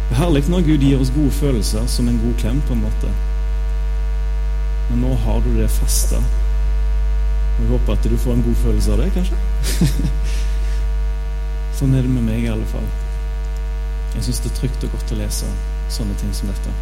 Det 0.09 0.17
er 0.17 0.23
herlig 0.23 0.43
når 0.51 0.65
Gud 0.67 0.87
gir 0.87 1.01
oss 1.01 1.13
gode 1.15 1.31
følelser 1.31 1.87
som 1.87 2.09
en 2.09 2.21
god 2.25 2.35
klem, 2.39 2.63
på 2.67 2.77
en 2.77 2.83
måte. 2.87 3.13
Men 4.91 5.05
nå 5.05 5.15
har 5.25 5.41
du 5.41 5.53
det 5.57 5.71
faste. 5.71 6.19
Og 7.53 7.63
jeg 7.63 7.71
håper 7.71 7.93
at 7.93 8.11
du 8.11 8.19
får 8.19 8.35
en 8.35 8.45
god 8.49 8.59
følelse 8.65 8.93
av 8.93 9.03
det, 9.03 9.13
kanskje. 9.15 9.39
sånn 11.79 11.95
er 11.95 12.05
det 12.05 12.13
med 12.13 12.27
meg, 12.27 12.45
i 12.45 12.53
alle 12.53 12.69
fall. 12.73 12.91
Jeg 14.15 14.27
syns 14.27 14.43
det 14.45 14.51
er 14.53 14.59
trygt 14.61 14.85
og 14.87 14.97
godt 14.97 15.15
å 15.15 15.21
lese 15.21 15.49
sånne 15.93 16.17
ting 16.21 16.33
som 16.37 16.51
dette. 16.53 16.73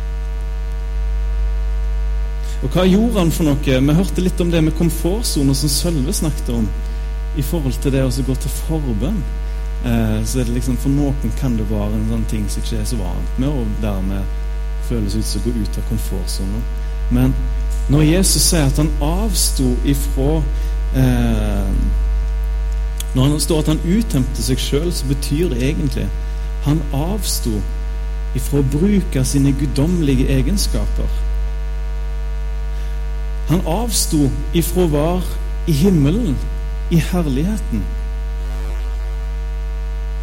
Og 2.60 2.75
hva 2.75 2.84
gjorde 2.84 3.22
han 3.22 3.30
for 3.32 3.49
noe? 3.49 3.60
Vi 3.64 3.96
hørte 3.96 4.25
litt 4.25 4.40
om 4.42 4.50
det 4.52 4.60
med 4.64 4.76
komfortsoner, 4.76 5.56
som 5.56 5.72
Sølve 5.72 6.12
snakket 6.12 6.50
om. 6.52 6.66
I 7.38 7.44
forhold 7.46 7.78
til 7.80 7.94
det 7.94 8.02
å 8.04 8.10
gå 8.26 8.34
til 8.37 8.52
forbønn. 8.66 9.22
Eh, 9.84 10.18
så 10.28 10.40
er 10.40 10.44
det 10.44 10.58
liksom, 10.58 10.76
For 10.76 10.92
noen 10.92 11.32
kan 11.40 11.56
det 11.56 11.70
være 11.70 11.96
en 11.96 12.10
sånn 12.10 12.26
ting 12.28 12.44
som 12.52 12.60
ikke 12.60 12.82
er 12.82 12.88
så 12.90 12.99
vant 13.00 13.38
med, 13.40 13.49
og 13.49 13.78
dermed 13.80 14.37
føles 14.90 15.16
ut 15.16 15.25
som 15.25 15.40
å 15.40 15.46
gå 15.46 15.54
ut 15.62 15.78
av 15.80 15.87
komfortsonen. 15.88 16.66
Men 17.14 17.32
når 17.90 18.04
Jesus 18.10 18.50
sier 18.50 18.68
at 18.68 18.78
han 18.78 18.90
avsto 19.02 19.72
ifra 19.88 20.42
eh, 21.00 21.70
Når 23.14 23.25
han 23.25 23.40
står 23.42 23.64
at 23.64 23.70
han 23.72 23.80
uttømte 23.82 24.42
seg 24.44 24.60
sjøl, 24.62 24.92
så 24.94 25.08
betyr 25.08 25.49
det 25.50 25.64
egentlig 25.64 26.04
han 26.64 26.83
avsto 26.93 27.57
ifra 28.37 28.61
å 28.61 28.69
bruke 28.73 29.25
sine 29.25 29.52
guddommelige 29.57 30.29
egenskaper. 30.35 31.09
Han 33.50 33.64
avsto 33.67 34.29
ifra 34.55 34.85
å 34.85 34.93
være 34.93 35.40
i 35.71 35.75
himmelen, 35.81 36.37
i 36.90 37.00
herligheten. 37.11 37.83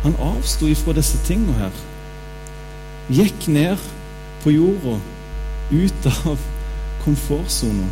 Han 0.04 0.16
avsto 0.24 0.70
ifra 0.72 0.96
disse 0.96 1.20
tingene 1.28 1.58
her. 1.58 1.82
Gikk 3.12 3.50
ned 3.52 3.82
på 4.44 4.54
jorda, 4.56 5.00
ut 5.72 6.08
av 6.14 6.40
komfortsona. 7.04 7.90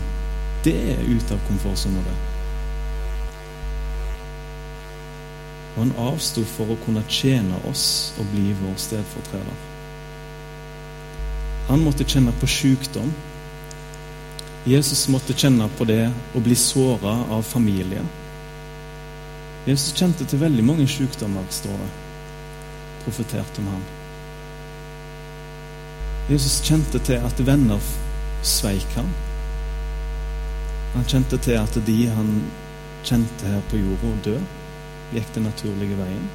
Det 0.64 0.76
er 0.96 1.04
ut 1.10 1.32
av 1.32 1.42
komfortsona, 1.50 2.04
det. 2.06 2.35
Og 5.76 5.82
han 5.84 5.96
avsto 6.00 6.44
for 6.48 6.72
å 6.72 6.78
kunne 6.86 7.04
tjene 7.12 7.58
oss 7.68 8.14
og 8.20 8.28
bli 8.32 8.54
vår 8.62 8.78
stedfortreder. 8.80 9.64
Han 11.68 11.84
måtte 11.84 12.08
kjenne 12.08 12.32
på 12.40 12.48
sykdom. 12.48 13.12
Jesus 14.66 15.08
måtte 15.12 15.36
kjenne 15.36 15.68
på 15.78 15.86
det 15.90 16.08
å 16.34 16.42
bli 16.42 16.56
såra 16.56 17.18
av 17.36 17.44
familie. 17.44 18.06
Jesus 19.66 19.98
kjente 19.98 20.26
til 20.30 20.40
veldig 20.40 20.64
mange 20.64 20.88
sykdommer, 20.88 21.44
står 21.52 21.76
det. 21.82 21.92
Profetert 23.04 23.60
om 23.60 23.70
ham. 23.74 23.86
Jesus 26.30 26.62
kjente 26.66 27.02
til 27.06 27.22
at 27.22 27.42
venner 27.46 27.82
sveik 28.46 28.96
ham. 28.96 29.10
Han 30.96 31.10
kjente 31.10 31.38
til 31.44 31.60
at 31.60 31.82
de 31.86 31.98
han 32.16 32.38
kjente 33.06 33.50
her 33.52 33.66
på 33.70 33.82
jorda, 33.82 34.14
døde 34.24 34.46
gikk 35.14 35.30
den 35.36 35.48
naturlige 35.50 35.98
veien. 36.00 36.26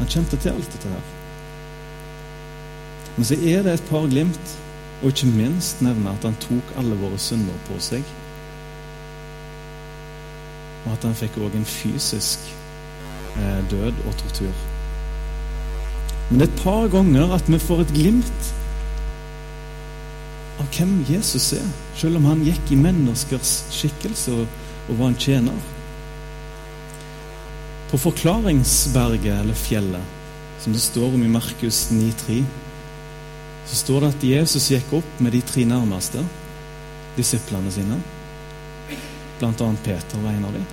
Han 0.00 0.08
kjente 0.08 0.38
til 0.40 0.54
alt 0.54 0.72
dette 0.72 0.88
her. 0.88 1.08
Men 3.16 3.28
så 3.28 3.36
er 3.36 3.64
det 3.66 3.74
et 3.74 3.88
par 3.90 4.06
glimt, 4.08 4.56
og 5.02 5.12
ikke 5.12 5.28
minst 5.32 5.82
nevne 5.84 6.12
at 6.12 6.24
han 6.24 6.36
tok 6.40 6.74
alle 6.80 6.96
våre 7.00 7.18
synder 7.20 7.56
på 7.68 7.76
seg. 7.84 8.04
Og 10.86 10.94
at 10.94 11.04
han 11.04 11.16
fikk 11.16 11.36
òg 11.40 11.56
en 11.56 11.68
fysisk 11.68 12.48
eh, 13.36 13.60
død 13.72 14.00
og 14.06 14.16
tortur. 14.22 14.64
Men 16.30 16.40
det 16.40 16.46
er 16.46 16.52
et 16.52 16.62
par 16.62 16.88
ganger 16.92 17.34
at 17.36 17.48
vi 17.50 17.58
får 17.60 17.84
et 17.84 17.94
glimt 17.96 18.50
hvem 20.74 21.04
Jesus 21.08 21.52
er, 21.56 21.66
selv 21.98 22.20
om 22.20 22.28
han 22.30 22.44
gikk 22.46 22.72
i 22.72 22.78
menneskers 22.78 23.60
skikkelse 23.74 24.34
og, 24.42 24.58
var 24.90 25.12
en 25.12 25.18
tjener. 25.22 25.58
På 27.92 27.98
forklaringsberget, 28.00 29.36
eller 29.36 29.54
fjellet, 29.54 30.16
som 30.58 30.74
det 30.74 30.82
står 30.82 31.14
om 31.14 31.22
i 31.22 31.30
Markus 31.30 31.84
9,3, 31.94 32.40
så 33.70 33.76
står 33.84 34.00
det 34.00 34.10
at 34.10 34.26
Jesus 34.26 34.70
gikk 34.72 34.96
opp 34.98 35.20
med 35.22 35.36
de 35.36 35.42
tre 35.46 35.62
nærmeste, 35.68 36.24
disiplene 37.14 37.70
sine. 37.74 38.00
Annet 39.40 39.84
Peter 39.84 40.24
var 40.24 40.34
en 40.34 40.48
av 40.48 40.56
dem. 40.58 40.66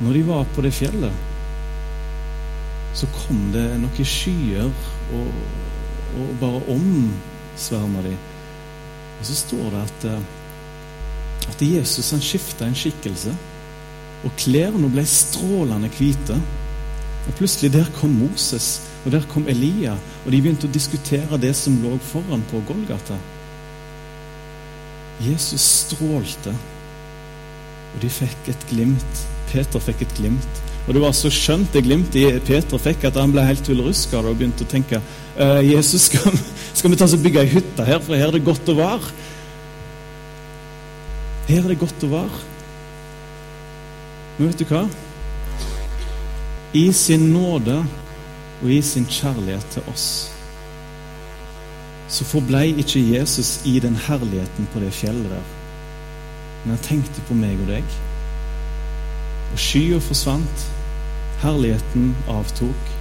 Når 0.00 0.16
de 0.16 0.22
var 0.30 0.48
på 0.56 0.64
det 0.64 0.72
fjellet, 0.74 1.12
så 2.96 3.08
kom 3.12 3.50
det 3.52 3.66
noen 3.82 4.08
skyer 4.08 4.72
og, 5.18 5.44
og 6.16 6.32
bare 6.40 6.64
omsverma 6.72 8.06
dem 8.08 8.16
og 9.20 9.26
så 9.26 9.34
står 9.34 9.70
det 9.72 9.82
at, 9.82 10.04
eh, 10.10 11.48
at 11.48 11.62
Jesus 11.62 12.10
han 12.10 12.24
skifta 12.24 12.66
en 12.66 12.76
skikkelse, 12.76 13.34
og 14.24 14.36
klærne 14.40 14.90
ble 14.90 15.04
strålende 15.06 15.90
hvite. 15.98 16.38
Og 17.26 17.34
Plutselig 17.38 17.72
der 17.74 17.88
kom 17.98 18.10
Moses, 18.10 18.80
og 19.04 19.12
der 19.12 19.26
kom 19.30 19.48
Elia, 19.48 19.96
og 20.24 20.32
de 20.32 20.40
begynte 20.42 20.68
å 20.68 20.72
diskutere 20.72 21.38
det 21.42 21.54
som 21.56 21.78
lå 21.82 21.96
foran 22.10 22.44
på 22.50 22.62
Golgata. 22.68 23.18
Jesus 25.22 25.60
strålte, 25.60 26.52
og 27.94 28.02
de 28.02 28.10
fikk 28.12 28.50
et 28.52 28.66
glimt. 28.70 29.26
Peter 29.50 29.80
fikk 29.80 30.02
et 30.04 30.16
glimt. 30.18 30.62
Og 30.86 30.94
det 30.94 31.02
var 31.02 31.14
så 31.18 31.30
skjønt 31.34 31.72
det 31.74 31.82
glimtet 31.82 32.44
Peter 32.46 32.78
fikk, 32.78 33.08
at 33.08 33.18
han 33.18 33.32
ble 33.34 33.42
helt 33.46 33.64
tullruska 33.66 34.20
og 34.20 34.36
begynte 34.38 34.66
å 34.66 34.70
tenke 34.70 35.00
«Eh, 35.34 35.72
Jesus, 35.72 36.06
skal, 36.06 36.36
skal 36.78 36.92
vi 36.92 36.98
ta 36.98 37.08
oss 37.08 37.16
og 37.16 37.24
bygge 37.24 37.42
ei 37.42 37.50
hytte 37.56 37.86
her, 37.88 37.98
for 38.02 38.14
her 38.14 38.30
er 38.30 38.36
det 38.36 38.44
godt 38.46 38.70
å 38.70 38.76
være? 38.78 39.10
Her 41.48 41.64
er 41.64 41.72
det 41.72 41.80
godt 41.82 42.06
å 42.06 42.12
være. 42.14 42.44
Men 44.36 44.52
vet 44.52 44.62
du 44.62 44.70
hva? 44.70 44.86
I 46.76 46.86
sin 46.94 47.30
nåde 47.34 47.80
og 48.62 48.72
i 48.72 48.80
sin 48.84 49.06
kjærlighet 49.10 49.68
til 49.74 49.92
oss 49.92 50.08
så 52.08 52.24
forblei 52.24 52.70
ikke 52.78 53.02
Jesus 53.02 53.60
i 53.66 53.80
den 53.82 53.96
herligheten 53.96 54.68
på 54.72 54.80
det 54.80 54.92
fjellet 54.94 55.30
der. 55.30 55.46
Men 56.64 56.76
han 56.76 56.84
tenkte 56.84 57.22
på 57.28 57.34
meg 57.34 57.58
og 57.64 57.70
deg. 57.70 57.96
Og 59.52 59.58
skya 59.58 59.98
forsvant. 60.02 60.66
Herligheten 61.42 62.14
avtok. 62.32 62.92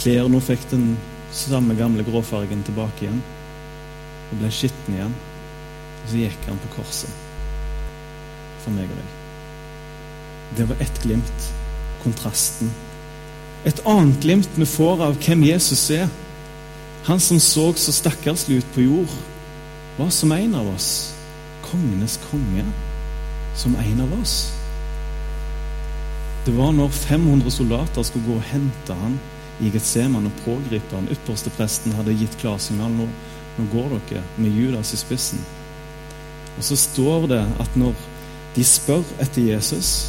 Klærne 0.00 0.40
fikk 0.40 0.62
den 0.70 0.94
samme 1.32 1.76
gamle 1.78 2.04
gråfargen 2.06 2.64
tilbake 2.66 3.04
igjen 3.04 3.20
og 4.30 4.38
ble 4.40 4.50
skitten 4.54 4.96
igjen. 4.96 5.16
Og 6.00 6.12
så 6.12 6.22
gikk 6.22 6.46
han 6.48 6.60
på 6.62 6.74
korset 6.78 7.26
for 8.60 8.74
meg 8.74 8.88
og 8.90 8.98
deg. 9.00 9.16
Det 10.58 10.68
var 10.70 10.82
ett 10.84 11.02
glimt. 11.04 11.50
Kontrasten. 12.00 12.70
Et 13.68 13.80
annet 13.88 14.22
glimt 14.24 14.56
vi 14.56 14.66
får 14.68 15.02
av 15.04 15.18
hvem 15.20 15.44
Jesus 15.50 15.82
er. 15.92 16.08
Han 17.08 17.20
som 17.20 17.40
så 17.40 17.70
så 17.76 17.92
stakkarslig 17.92 18.60
ut 18.60 18.70
på 18.74 18.84
jord, 18.86 19.12
var 19.98 20.10
som 20.10 20.32
en 20.32 20.54
av 20.56 20.68
oss. 20.74 21.12
Kongenes 21.68 22.18
konge. 22.30 22.64
Som 23.56 23.76
en 23.76 24.00
av 24.00 24.16
oss. 24.20 24.59
Det 26.46 26.56
var 26.56 26.72
når 26.72 26.88
500 26.88 27.50
soldater 27.50 28.02
skulle 28.02 28.26
gå 28.26 28.38
og 28.38 28.46
hente 28.48 28.94
han 28.96 29.18
i 29.60 29.70
Getseman 29.70 30.26
og 30.26 30.38
pågripe 30.44 30.96
han. 30.96 31.08
Ypperste 31.12 31.52
presten 31.52 31.92
hadde 31.92 32.16
gitt 32.16 32.38
klarsignal. 32.40 32.92
Nå, 32.96 33.08
nå 33.58 33.66
går 33.72 33.98
dere 34.08 34.22
med 34.40 34.56
Judas 34.56 34.94
i 34.96 35.00
spissen. 35.00 35.42
Og 36.56 36.64
så 36.64 36.76
står 36.76 37.28
det 37.34 37.42
at 37.60 37.76
når 37.76 37.94
de 38.56 38.64
spør 38.64 39.04
etter 39.20 39.52
Jesus, 39.52 40.08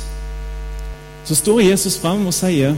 så 1.28 1.36
står 1.36 1.62
Jesus 1.62 2.00
fram 2.00 2.26
og 2.26 2.34
sier 2.34 2.76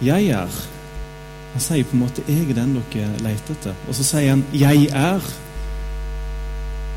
'Jeg 0.00 0.28
er'. 0.28 0.68
Han 1.52 1.60
sier 1.60 1.84
på 1.84 1.92
en 1.92 1.98
måte 1.98 2.22
'Jeg 2.28 2.50
er 2.50 2.54
den 2.54 2.84
dere 2.92 3.18
leter 3.18 3.54
etter'. 3.54 3.74
Og 3.88 3.94
så 3.94 4.04
sier 4.04 4.30
han 4.30 4.44
'Jeg 4.52 4.88
er'. 4.92 5.34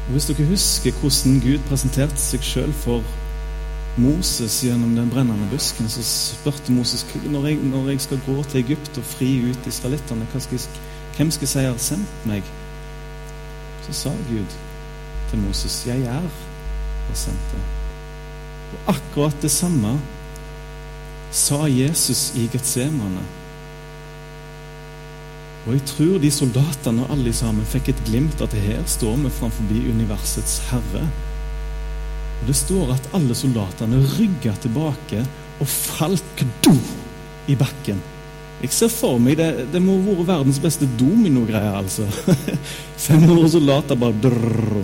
Og 0.07 0.11
Hvis 0.11 0.25
dere 0.25 0.47
husker 0.47 0.91
hvordan 0.91 1.39
Gud 1.39 1.59
presenterte 1.69 2.17
seg 2.17 2.41
sjøl 2.41 2.73
for 2.73 3.03
Moses 3.97 4.55
gjennom 4.65 4.95
den 4.95 5.09
brennende 5.09 5.45
busken, 5.51 5.89
så 5.89 6.01
spurte 6.03 6.73
Moses 6.73 7.05
når 7.25 7.47
jeg, 7.47 7.59
når 7.69 7.89
jeg 7.89 8.01
skal 8.01 8.21
gå 8.25 8.43
til 8.43 8.63
Egypt 8.63 8.97
og 8.97 9.05
fri 9.05 9.29
ut 9.49 9.67
israelittene, 9.69 10.25
hvem 10.33 11.31
skal 11.31 11.45
jeg 11.45 11.49
si 11.51 11.65
har 11.67 11.77
sendt 11.77 12.25
meg? 12.25 12.47
Så 13.85 13.93
sa 13.93 14.09
Gud 14.29 14.57
til 15.29 15.39
Moses, 15.39 15.83
'Jeg 15.85 16.01
er 16.01 16.25
har 17.07 17.15
sendt 17.15 17.53
deg'. 17.53 17.69
Og 18.73 18.95
akkurat 18.95 19.41
det 19.41 19.51
samme 19.51 19.99
sa 21.31 21.65
Jesus 21.65 22.31
i 22.35 22.47
Getsemane. 22.47 23.21
Og 25.65 25.73
jeg 25.73 25.85
tror 25.85 26.17
de 26.17 26.31
soldatene 26.31 27.05
og 27.05 27.11
alle 27.11 27.33
sammen 27.33 27.65
fikk 27.65 27.89
et 27.89 28.01
glimt 28.05 28.41
at 28.41 28.53
her 28.53 28.83
står 28.85 29.15
vi 29.15 29.29
framfor 29.29 29.63
universets 29.89 30.57
herre. 30.69 31.07
Og 32.43 32.49
Det 32.49 32.55
står 32.59 32.89
at 32.91 33.05
alle 33.15 33.35
soldatene 33.39 34.01
rygga 34.17 34.51
tilbake 34.59 35.21
og 35.63 35.69
falt 35.69 36.41
do 36.65 36.73
i 37.47 37.55
bakken. 37.55 38.01
Jeg 38.59 38.71
ser 38.75 38.91
for 38.91 39.15
meg 39.19 39.37
det, 39.39 39.47
det 39.71 39.79
må 39.83 39.95
ha 39.95 40.15
vært 40.17 40.27
verdens 40.27 40.59
beste 40.63 40.87
dominogreie, 40.99 41.71
altså. 41.71 42.03
500 43.05 43.47
soldater 43.55 43.99
bare 43.99 44.19
drrr. 44.25 44.81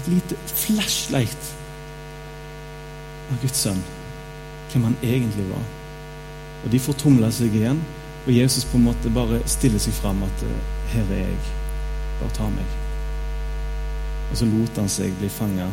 Et 0.00 0.10
lite 0.10 0.38
flashlight 0.50 1.52
av 3.30 3.38
Guds 3.44 3.62
sønn, 3.62 3.80
hvem 4.72 4.90
han 4.90 4.98
egentlig 5.06 5.46
var. 5.52 5.62
Og 6.64 6.74
de 6.74 6.82
fortumla 6.82 7.30
seg 7.34 7.54
igjen. 7.54 7.78
Og 8.24 8.34
Jesus 8.34 8.66
på 8.66 8.80
en 8.80 8.88
måte 8.90 9.14
bare 9.14 9.38
stiller 9.46 9.78
seg 9.82 9.94
fram 10.02 10.26
at 10.26 10.46
eh, 10.50 10.60
'Her 10.90 11.14
er 11.14 11.24
jeg. 11.28 11.40
Bare 12.18 12.34
ta 12.34 12.50
meg'. 12.50 12.77
Og 14.28 14.36
så 14.36 14.48
lot 14.48 14.80
han 14.80 14.90
seg 14.92 15.14
bli 15.20 15.30
fanga, 15.32 15.68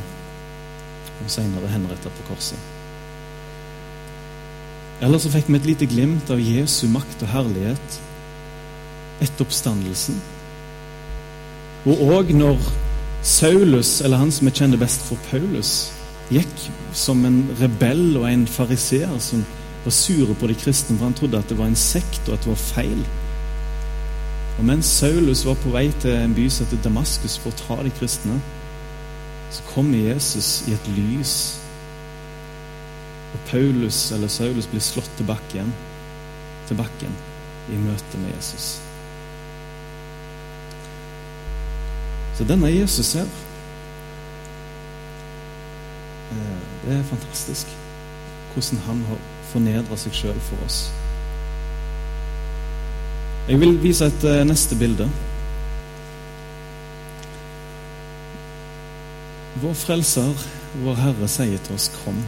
og 1.16 1.32
senere 1.32 1.72
henretta 1.72 2.12
på 2.12 2.28
korset. 2.30 2.60
Eller 5.04 5.20
så 5.20 5.32
fikk 5.32 5.50
vi 5.50 5.60
et 5.60 5.68
lite 5.68 5.90
glimt 5.92 6.30
av 6.32 6.40
Jesu 6.40 6.88
makt 6.92 7.26
og 7.26 7.34
herlighet 7.34 8.00
etter 9.24 9.44
oppstandelsen. 9.44 10.22
Og 11.86 12.02
òg 12.16 12.32
når 12.36 12.62
Saulus, 13.26 14.00
eller 14.06 14.22
han 14.22 14.32
som 14.32 14.48
vi 14.48 14.56
kjenner 14.56 14.80
best 14.80 15.04
for 15.08 15.20
Paulus, 15.32 15.92
gikk 16.34 16.68
som 16.96 17.22
en 17.28 17.44
rebell 17.60 18.16
og 18.20 18.28
en 18.30 18.48
fariseer 18.50 19.20
som 19.22 19.44
var 19.84 19.94
sure 19.94 20.34
på 20.40 20.50
de 20.50 20.56
kristne, 20.58 20.98
for 20.98 21.10
han 21.10 21.18
trodde 21.18 21.40
at 21.42 21.52
det 21.52 21.58
var 21.60 21.70
en 21.70 21.78
sekt, 21.78 22.24
og 22.28 22.38
at 22.38 22.46
det 22.46 22.54
var 22.54 22.62
feil. 22.62 23.02
Og 24.58 24.66
mens 24.66 24.86
Saulus 24.86 25.44
var 25.46 25.58
på 25.60 25.74
vei 25.74 25.90
til 26.00 26.16
en 26.16 26.36
by 26.36 26.46
som 26.50 26.66
heter 26.66 26.84
Damaskus 26.84 27.36
for 27.44 27.52
å 27.52 27.60
ta 27.60 27.78
de 27.84 27.92
kristne, 27.98 28.40
så 29.52 29.64
kommer 29.74 30.00
Jesus 30.00 30.64
i 30.70 30.76
et 30.76 30.88
lys. 30.96 31.36
Og 33.36 33.40
Paulus, 33.52 34.12
eller 34.16 34.32
Saulus, 34.32 34.68
blir 34.72 34.84
slått 34.84 35.12
til 35.18 35.28
bakken, 35.28 35.74
til 36.70 36.80
bakken 36.80 37.16
i 37.72 37.80
møte 37.84 38.22
med 38.22 38.32
Jesus. 38.36 38.78
Så 42.36 42.44
denne 42.44 42.68
Jesus 42.68 43.14
her 43.16 43.28
eh, 46.32 46.62
Det 46.84 46.98
er 46.98 47.04
fantastisk 47.08 47.68
hvordan 48.54 48.82
han 48.88 49.02
har 49.08 49.20
fornedra 49.52 49.98
seg 50.00 50.16
sjøl 50.16 50.40
for 50.48 50.64
oss. 50.64 50.86
Jeg 53.46 53.60
vil 53.62 53.76
vise 53.78 54.08
et 54.10 54.24
uh, 54.26 54.40
neste 54.48 54.74
bilde. 54.76 55.06
Vår 59.62 59.76
Frelser, 59.78 60.46
vår 60.82 60.98
Herre, 60.98 61.28
sier 61.30 61.62
til 61.62 61.76
oss 61.76 61.92
'kom'. 61.94 62.24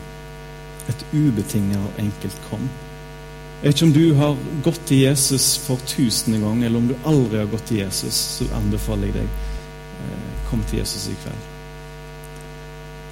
Et 0.89 1.05
ubetinget 1.13 1.77
og 1.77 1.97
enkelt 2.03 2.37
'kom'. 2.49 2.69
Jeg 3.63 3.67
vet 3.67 3.81
ikke 3.81 3.85
om 3.85 3.93
du 3.93 4.13
har 4.13 4.37
gått 4.63 4.81
til 4.85 4.97
Jesus 4.97 5.57
for 5.57 5.81
tusende 5.87 6.39
gang, 6.39 6.63
eller 6.63 6.77
om 6.77 6.87
du 6.87 6.95
aldri 7.05 7.37
har 7.37 7.49
gått 7.49 7.65
til 7.65 7.77
Jesus, 7.77 8.13
så 8.13 8.45
anbefaler 8.53 9.05
jeg 9.05 9.13
deg 9.13 9.23
eh, 9.23 10.49
kom 10.49 10.61
til 10.69 10.79
Jesus 10.79 11.07
i 11.07 11.15
kveld. 11.23 11.47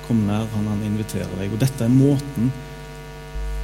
Kom 0.07 0.17
nær 0.27 0.45
han, 0.53 0.67
han 0.67 0.83
inviterer 0.85 1.33
deg. 1.39 1.53
Og 1.53 1.59
dette 1.59 1.83
er 1.83 1.89
måten 1.89 2.53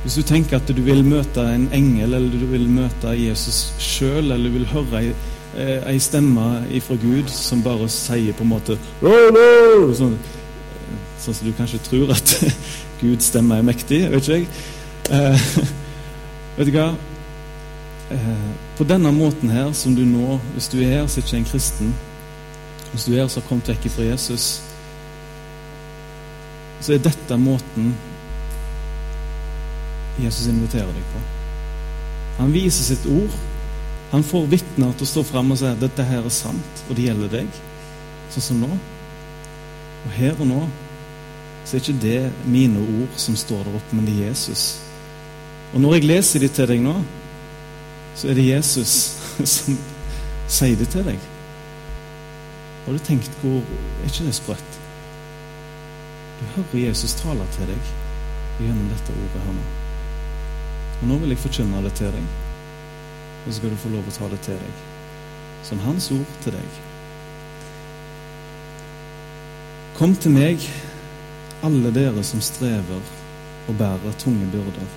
hvis 0.02 0.18
du 0.18 0.24
tenker 0.26 0.58
at 0.58 0.70
du 0.74 0.82
vil 0.82 1.04
møte 1.06 1.44
en 1.46 1.68
engel, 1.78 2.16
eller 2.18 2.40
du 2.42 2.48
vil 2.50 2.66
møte 2.70 3.14
Jesus 3.14 3.68
sjøl, 3.78 4.32
eller 4.32 4.50
du 4.50 4.56
vil 4.56 4.66
høre 4.72 5.02
ei, 5.02 5.12
eh, 5.54 5.78
ei 5.92 6.00
stemme 6.02 6.64
ifra 6.74 6.98
Gud 7.02 7.30
som 7.30 7.62
bare 7.62 7.90
sier 7.92 8.34
på 8.34 8.46
en 8.48 8.54
måte 8.56 8.80
sånn, 9.02 10.18
sånn 11.22 11.38
som 11.38 11.46
du 11.46 11.54
kanskje 11.58 11.84
tror 11.86 12.16
at 12.16 12.36
Guds 13.04 13.30
stemme 13.30 13.62
er 13.62 13.68
mektig, 13.68 14.02
vet 14.10 14.26
ikke 14.26 14.40
jeg. 14.40 14.50
Eh, 15.14 15.48
vet 16.58 16.72
du 16.72 16.76
hva? 16.80 16.90
Eh, 18.12 18.46
på 18.80 18.90
denne 18.90 19.14
måten 19.14 19.54
her, 19.54 19.70
som 19.78 19.94
du 19.96 20.02
nå 20.04 20.40
Hvis 20.56 20.68
du 20.74 20.80
er 20.82 20.98
her, 20.98 21.06
er 21.06 21.22
ikke 21.22 21.38
en 21.38 21.46
kristen. 21.46 21.94
Hvis 22.92 23.06
du 23.06 23.14
er 23.14 23.22
her 23.22 23.30
som 23.30 23.44
har 23.44 23.50
kommet 23.52 23.70
vekk 23.70 23.86
fra 23.94 24.10
Jesus, 24.10 24.48
så 26.82 26.96
er 26.96 27.06
dette 27.06 27.38
måten 27.38 27.94
Jesus 30.20 30.48
inviterer 30.52 30.92
deg 30.92 31.08
på. 31.14 31.24
Han 32.42 32.54
viser 32.54 32.84
sitt 32.84 33.06
ord. 33.08 33.34
Han 34.12 34.26
får 34.28 34.50
vitner 34.52 34.92
til 34.98 35.08
å 35.08 35.12
stå 35.12 35.24
fram 35.24 35.54
og 35.54 35.60
si 35.62 35.68
at 35.70 35.80
dette 35.80 36.04
her 36.04 36.26
er 36.26 36.34
sant, 36.36 36.84
og 36.90 36.98
det 36.98 37.08
gjelder 37.08 37.32
deg. 37.38 37.60
Sånn 38.34 38.48
som 38.50 38.64
nå. 38.64 38.72
Og 40.02 40.16
her 40.18 40.36
og 40.40 40.48
nå 40.50 40.62
så 41.66 41.78
er 41.78 41.84
ikke 41.84 42.02
det 42.02 42.50
mine 42.50 42.82
ord 42.82 43.18
som 43.22 43.36
står 43.38 43.64
der 43.68 43.76
oppe, 43.78 43.96
men 43.96 44.08
det 44.08 44.16
er 44.18 44.32
Jesus. 44.32 44.82
Og 45.74 45.82
når 45.82 45.94
jeg 45.94 46.08
leser 46.10 46.44
de 46.44 46.50
til 46.52 46.68
deg 46.68 46.82
nå, 46.84 46.96
så 48.18 48.32
er 48.32 48.36
det 48.36 48.48
Jesus 48.50 48.96
som 49.56 49.78
sier 50.52 50.76
det 50.80 50.90
til 50.92 51.06
deg. 51.08 51.20
Har 52.86 52.98
du 52.98 53.04
tenkt 53.06 53.32
hvor 53.44 53.62
Er 53.62 54.10
ikke 54.10 54.26
det 54.26 54.36
sprøtt? 54.36 54.80
Du 56.40 56.46
hører 56.56 56.88
Jesus 56.88 57.14
tale 57.14 57.46
til 57.54 57.70
deg 57.70 57.94
gjennom 58.60 58.90
dette 58.90 59.14
ordet 59.14 59.46
her 59.46 59.56
nå. 59.56 59.81
Og 61.02 61.08
nå 61.10 61.18
vil 61.24 61.34
jeg 61.34 61.42
forkynne 61.42 61.82
det 61.82 61.96
til 61.98 62.14
deg, 62.14 62.26
og 63.42 63.48
så 63.48 63.58
skal 63.58 63.74
du 63.74 63.80
få 63.82 63.90
lov 63.90 64.06
å 64.06 64.14
ta 64.14 64.28
det 64.30 64.40
til 64.46 64.60
deg. 64.62 64.82
Som 65.66 65.82
Hans 65.82 66.12
ord 66.14 66.36
til 66.44 66.54
deg. 66.54 66.80
Kom 69.98 70.14
til 70.18 70.34
meg, 70.34 70.66
alle 71.66 71.92
dere 71.94 72.24
som 72.26 72.42
strever 72.42 73.02
og 73.70 73.78
bærer 73.78 74.18
tunge 74.22 74.48
byrder, 74.54 74.94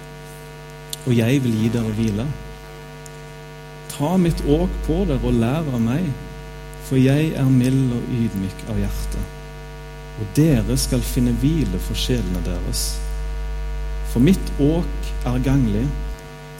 og 1.05 1.12
jeg 1.12 1.40
vil 1.45 1.57
gi 1.61 1.73
dere 1.73 1.97
hvile. 1.97 2.29
Ta 3.93 4.14
mitt 4.21 4.40
åk 4.49 4.73
på 4.87 5.03
dere 5.09 5.25
og 5.25 5.40
lær 5.40 5.69
av 5.73 5.81
meg, 5.85 6.09
for 6.85 7.01
jeg 7.01 7.33
er 7.40 7.49
mild 7.49 7.93
og 7.97 8.12
ydmyk 8.12 8.69
av 8.73 8.81
hjerte. 8.81 9.25
Og 10.21 10.37
dere 10.37 10.77
skal 10.81 11.05
finne 11.05 11.33
hvile 11.40 11.81
for 11.85 11.97
sjelene 11.99 12.45
deres. 12.45 12.87
For 14.14 14.22
mitt 14.22 14.50
åk 14.62 15.09
er 15.27 15.40
ganglig, 15.42 15.88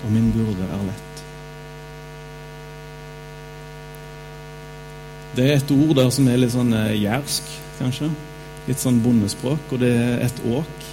og 0.02 0.10
min 0.10 0.32
burde 0.34 0.66
er 0.66 0.80
lett. 0.88 1.20
Det 5.36 5.44
er 5.46 5.60
et 5.60 5.70
ord 5.70 5.94
der 6.00 6.10
som 6.14 6.26
er 6.30 6.40
litt 6.42 6.50
sånn 6.50 6.74
eh, 6.74 6.96
jærsk, 6.98 7.52
kanskje. 7.78 8.08
Litt 8.66 8.82
sånn 8.82 8.98
bondespråk, 9.04 9.70
og 9.70 9.84
det 9.84 9.92
er 9.94 10.24
et 10.26 10.42
åk. 10.50 10.88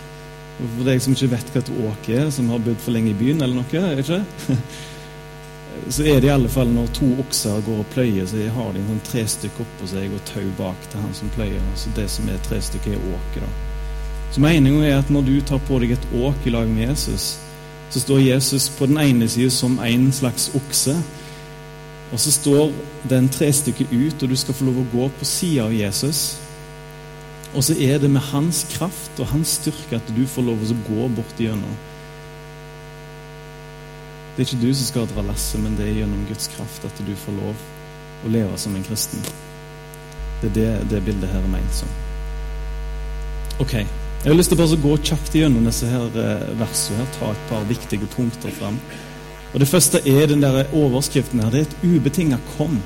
Og 0.60 0.62
For 0.76 0.86
deg 0.86 1.02
som 1.02 1.18
ikke 1.18 1.32
vet 1.34 1.50
hva 1.50 1.64
et 1.64 1.74
åk 1.88 2.12
er, 2.14 2.30
som 2.38 2.54
har 2.54 2.62
bodd 2.62 2.78
for 2.86 2.94
lenge 2.94 3.16
i 3.16 3.18
byen 3.18 3.42
eller 3.42 3.58
noe, 3.64 3.84
ikke? 4.06 4.22
så 5.98 6.06
er 6.06 6.22
det 6.22 6.30
i 6.30 6.34
alle 6.36 6.54
fall 6.60 6.70
når 6.70 6.94
to 7.00 7.10
okser 7.26 7.66
går 7.66 7.82
og 7.82 7.92
pløyer, 7.96 8.30
så 8.30 8.46
har 8.54 8.70
de 8.78 8.84
en 8.84 8.94
sånn 8.94 9.04
tre 9.10 9.26
stykker 9.34 9.66
oppå 9.66 9.90
seg 9.96 10.14
og 10.14 10.22
tau 10.30 10.46
bak 10.62 10.90
til 10.94 11.08
han 11.08 11.18
som 11.18 11.34
pløyer. 11.34 11.68
Så 11.74 11.98
det 11.98 12.06
som 12.14 12.30
er 12.30 12.42
tre 12.46 12.62
stykker, 12.70 13.02
er 13.02 13.14
åket. 13.18 13.50
da. 13.50 13.71
Så 14.32 14.40
meningen 14.40 14.84
er 14.84 14.98
at 15.02 15.10
når 15.12 15.26
du 15.28 15.34
tar 15.44 15.60
på 15.68 15.80
deg 15.84 15.98
et 15.98 16.12
åk 16.16 16.46
i 16.48 16.54
lag 16.54 16.70
med 16.72 16.86
Jesus, 16.88 17.34
så 17.92 18.00
står 18.00 18.24
Jesus 18.24 18.70
på 18.78 18.88
den 18.88 19.00
ene 19.02 19.28
siden 19.28 19.52
som 19.52 19.80
en 19.84 20.12
slags 20.16 20.48
okse. 20.56 20.96
Og 22.12 22.20
så 22.20 22.32
står 22.32 22.72
den 23.10 23.28
trestykket 23.32 23.92
ut, 23.92 24.24
og 24.24 24.30
du 24.32 24.36
skal 24.40 24.56
få 24.56 24.68
lov 24.68 24.82
å 24.82 24.88
gå 24.94 25.10
på 25.20 25.28
sida 25.28 25.66
av 25.68 25.76
Jesus. 25.76 26.40
Og 27.52 27.64
så 27.68 27.76
er 27.76 28.00
det 28.00 28.10
med 28.12 28.24
hans 28.32 28.64
kraft 28.72 29.20
og 29.20 29.28
hans 29.34 29.58
styrke 29.60 30.00
at 30.00 30.12
du 30.16 30.24
får 30.28 30.48
lov 30.48 30.64
å 30.64 30.78
gå 30.88 31.08
bort 31.18 31.40
igjennom. 31.40 31.74
Det 34.36 34.46
er 34.46 34.48
ikke 34.48 34.62
du 34.62 34.72
som 34.72 34.88
skal 34.88 35.10
dra 35.12 35.26
lasset, 35.28 35.60
men 35.60 35.76
det 35.76 35.90
er 35.90 35.98
gjennom 36.02 36.24
Guds 36.30 36.48
kraft 36.54 36.86
at 36.88 37.02
du 37.04 37.12
får 37.26 37.36
lov 37.36 37.66
å 38.24 38.32
leve 38.32 38.60
som 38.60 38.76
en 38.78 38.86
kristen. 38.88 39.26
Det 40.40 40.54
er 40.54 40.56
det, 40.56 40.70
det 40.94 41.04
bildet 41.04 41.34
her 41.34 41.44
er 41.44 41.52
ment 41.52 41.76
som. 41.76 41.92
Ok, 43.60 43.76
Jeg 44.22 44.30
har 44.30 44.38
lyst 44.38 44.52
til 44.54 44.60
å 44.62 44.76
gå 44.78 44.98
kjapt 45.02 45.34
gjennom 45.34 45.64
disse 45.66 45.88
her 45.90 46.18
eh, 46.22 46.50
versene 46.60 47.00
her, 47.00 47.08
ta 47.16 47.32
et 47.34 47.46
par 47.50 47.64
viktige 47.66 48.06
punkter 48.14 48.54
fram. 48.54 48.76
Og 49.50 49.60
Det 49.60 49.68
første 49.68 49.98
er 50.06 50.28
den 50.30 50.44
der 50.44 50.70
overskriften 50.78 51.42
her. 51.42 51.50
Det 51.50 51.64
er 51.64 51.66
et 51.66 51.82
ubetinga 51.82 52.38
'kom'. 52.52 52.78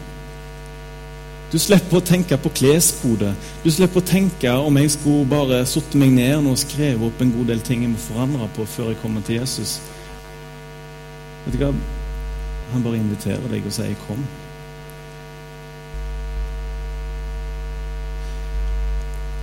Du 1.52 1.60
slipper 1.60 1.98
å 1.98 2.06
tenke 2.08 2.38
på 2.38 2.54
kleskode. 2.56 3.34
Du 3.65 3.69
slipper 3.71 4.00
å 4.00 4.06
tenke 4.08 4.50
om 4.50 4.78
jeg 4.78 4.91
skulle 4.91 5.28
bare 5.28 5.65
satt 5.65 5.95
meg 5.95 6.15
ned 6.15 6.48
og 6.48 6.58
skrevet 6.58 7.04
opp 7.04 7.21
en 7.21 7.36
god 7.38 7.52
del 7.52 7.60
ting 7.60 7.82
jeg 7.82 7.91
må 7.91 7.98
forandre 7.98 8.50
på 8.56 8.65
før 8.65 8.88
jeg 8.93 9.02
kommer 9.02 9.21
til 9.21 9.36
Jesus. 9.36 9.82
Vet 11.45 11.60
du 11.60 11.65
hva? 11.65 11.74
Han 12.71 12.84
bare 12.84 12.98
inviterer 13.04 13.52
deg 13.52 13.65
og 13.65 13.74
sier 13.74 13.95
'kom'. 14.08 14.44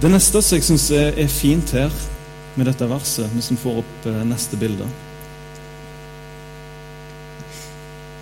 Det 0.03 0.11
neste 0.11 0.41
som 0.43 0.57
jeg 0.57 0.65
syns 0.67 0.89
er 0.91 1.29
fint 1.31 1.73
her 1.77 1.93
med 2.59 2.67
dette 2.67 2.87
verset, 2.91 3.29
hvis 3.37 3.53
vi 3.53 3.57
får 3.63 3.77
opp 3.85 4.07
eh, 4.11 4.23
neste 4.27 4.59
bilde 4.59 4.89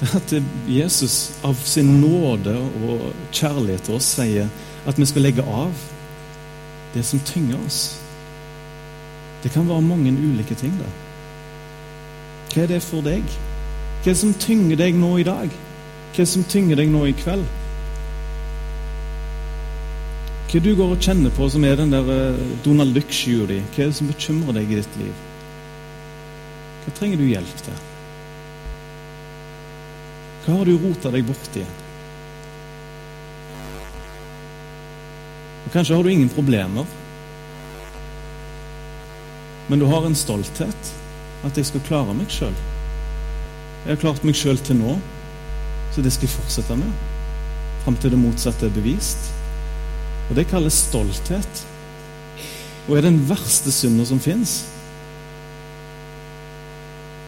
Det 0.00 0.08
er 0.10 0.16
at 0.18 0.34
Jesus 0.68 1.14
av 1.44 1.56
sin 1.64 1.94
nåde 2.02 2.52
og 2.58 3.06
kjærlighet 3.32 3.86
til 3.88 3.96
oss 3.96 4.10
sier 4.18 4.52
at 4.88 5.00
vi 5.00 5.08
skal 5.08 5.24
legge 5.24 5.44
av 5.44 5.72
det 6.92 7.04
som 7.04 7.20
tynger 7.24 7.56
oss. 7.64 7.80
Det 9.42 9.52
kan 9.52 9.68
være 9.68 9.84
mange 9.84 10.12
ulike 10.12 10.56
ting, 10.60 10.72
det. 10.80 10.92
Hva 12.52 12.62
er 12.62 12.72
det 12.74 12.82
for 12.84 13.04
deg? 13.04 13.24
Hva 13.24 14.10
er 14.10 14.12
det 14.12 14.20
som 14.20 14.36
tynger 14.36 14.80
deg 14.80 15.00
nå 15.00 15.14
i 15.20 15.28
dag? 15.28 15.48
Hva 15.48 16.16
er 16.16 16.24
det 16.24 16.32
som 16.32 16.44
tynger 16.44 16.80
deg 16.80 16.92
nå 16.92 17.06
i 17.08 17.16
kveld? 17.16 17.44
Hva 20.50 20.58
du 20.58 20.72
går 20.74 20.96
og 20.96 21.04
kjenner 21.04 21.30
på 21.30 21.46
som 21.46 21.62
er 21.62 21.76
den 21.78 21.92
der 21.94 22.08
eh, 22.10 22.38
Donald 22.64 22.96
Duck-skya 22.96 23.44
di? 23.46 23.60
Hva 23.70 23.84
er 23.84 23.92
det 23.92 23.98
som 24.00 24.08
bekymrer 24.10 24.56
deg 24.56 24.72
i 24.72 24.80
ditt 24.80 24.96
liv? 24.98 25.20
Hva 26.82 26.94
trenger 26.96 27.20
du 27.20 27.28
hjelp 27.28 27.62
til? 27.62 27.76
Hva 30.42 30.56
har 30.56 30.66
du 30.66 30.74
rota 30.74 31.14
deg 31.14 31.28
borti? 31.28 31.62
Og 35.60 35.70
Kanskje 35.70 35.94
har 35.94 36.02
du 36.02 36.10
ingen 36.10 36.34
problemer, 36.34 36.98
men 39.70 39.78
du 39.78 39.86
har 39.86 40.02
en 40.02 40.18
stolthet. 40.18 40.94
At 41.46 41.56
jeg 41.56 41.70
skal 41.70 41.86
klare 41.86 42.12
meg 42.12 42.28
sjøl. 42.28 42.56
Jeg 43.84 43.94
har 43.94 44.00
klart 44.02 44.26
meg 44.26 44.34
sjøl 44.36 44.58
til 44.66 44.82
nå, 44.82 44.98
så 45.94 46.02
det 46.02 46.10
skal 46.12 46.26
jeg 46.26 46.34
fortsette 46.34 46.76
med. 46.76 46.90
Fram 47.84 47.96
til 48.02 48.12
det 48.12 48.18
motsatte 48.20 48.66
er 48.66 48.74
bevist. 48.74 49.30
Og 50.30 50.36
Det 50.36 50.46
kalles 50.46 50.72
stolthet. 50.72 51.66
Og 52.88 52.96
er 52.96 53.06
den 53.06 53.18
verste 53.28 53.72
synda 53.72 54.04
som 54.06 54.20
fins. 54.20 54.64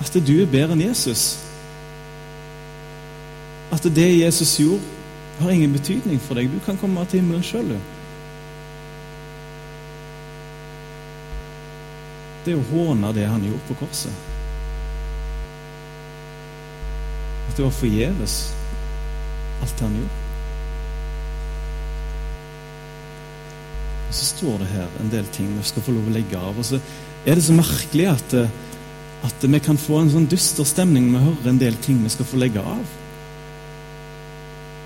At 0.01 0.15
du 0.27 0.33
er 0.43 0.51
bedre 0.51 0.77
enn 0.77 0.85
Jesus. 0.87 1.39
At 3.73 3.87
det 3.95 4.21
Jesus 4.21 4.57
gjorde, 4.59 4.83
har 5.41 5.51
ingen 5.51 5.73
betydning 5.73 6.21
for 6.21 6.39
deg. 6.39 6.51
Du 6.53 6.61
kan 6.65 6.79
komme 6.79 7.05
til 7.09 7.23
himmelen 7.23 7.43
sjøl, 7.43 7.75
du. 7.75 7.79
Det 12.43 12.55
er 12.55 12.59
å 12.59 12.71
håne 12.73 13.13
det 13.15 13.29
han 13.31 13.45
gjorde 13.47 13.67
på 13.69 13.79
korset. 13.85 14.31
At 17.49 17.57
det 17.59 17.65
var 17.65 17.79
forgjeves, 17.79 18.41
alt 19.63 19.87
han 19.87 20.03
gjorde. 20.03 20.22
Så 24.13 24.29
står 24.37 24.59
det 24.63 24.71
her 24.73 25.01
en 25.01 25.11
del 25.13 25.27
ting 25.35 25.49
vi 25.57 25.65
skal 25.67 25.85
få 25.85 25.95
lov 25.97 26.09
å 26.11 26.15
legge 26.15 26.39
av. 26.39 26.59
Og 26.59 26.67
så 26.67 26.81
er 27.27 27.39
det 27.39 27.45
så 27.47 27.57
merkelig 27.57 28.09
at, 28.13 28.35
eh, 28.35 28.49
at 29.25 29.47
vi 29.47 29.61
kan 29.63 29.79
få 29.79 30.01
en 30.01 30.11
sånn 30.13 30.29
dyster 30.31 30.67
stemning 30.69 31.11
når 31.11 31.19
vi 31.19 31.25
hører 31.31 31.51
en 31.51 31.61
del 31.63 31.77
ting 31.85 32.03
vi 32.03 32.13
skal 32.13 32.29
få 32.29 32.41
legge 32.43 32.61
av. 32.61 32.83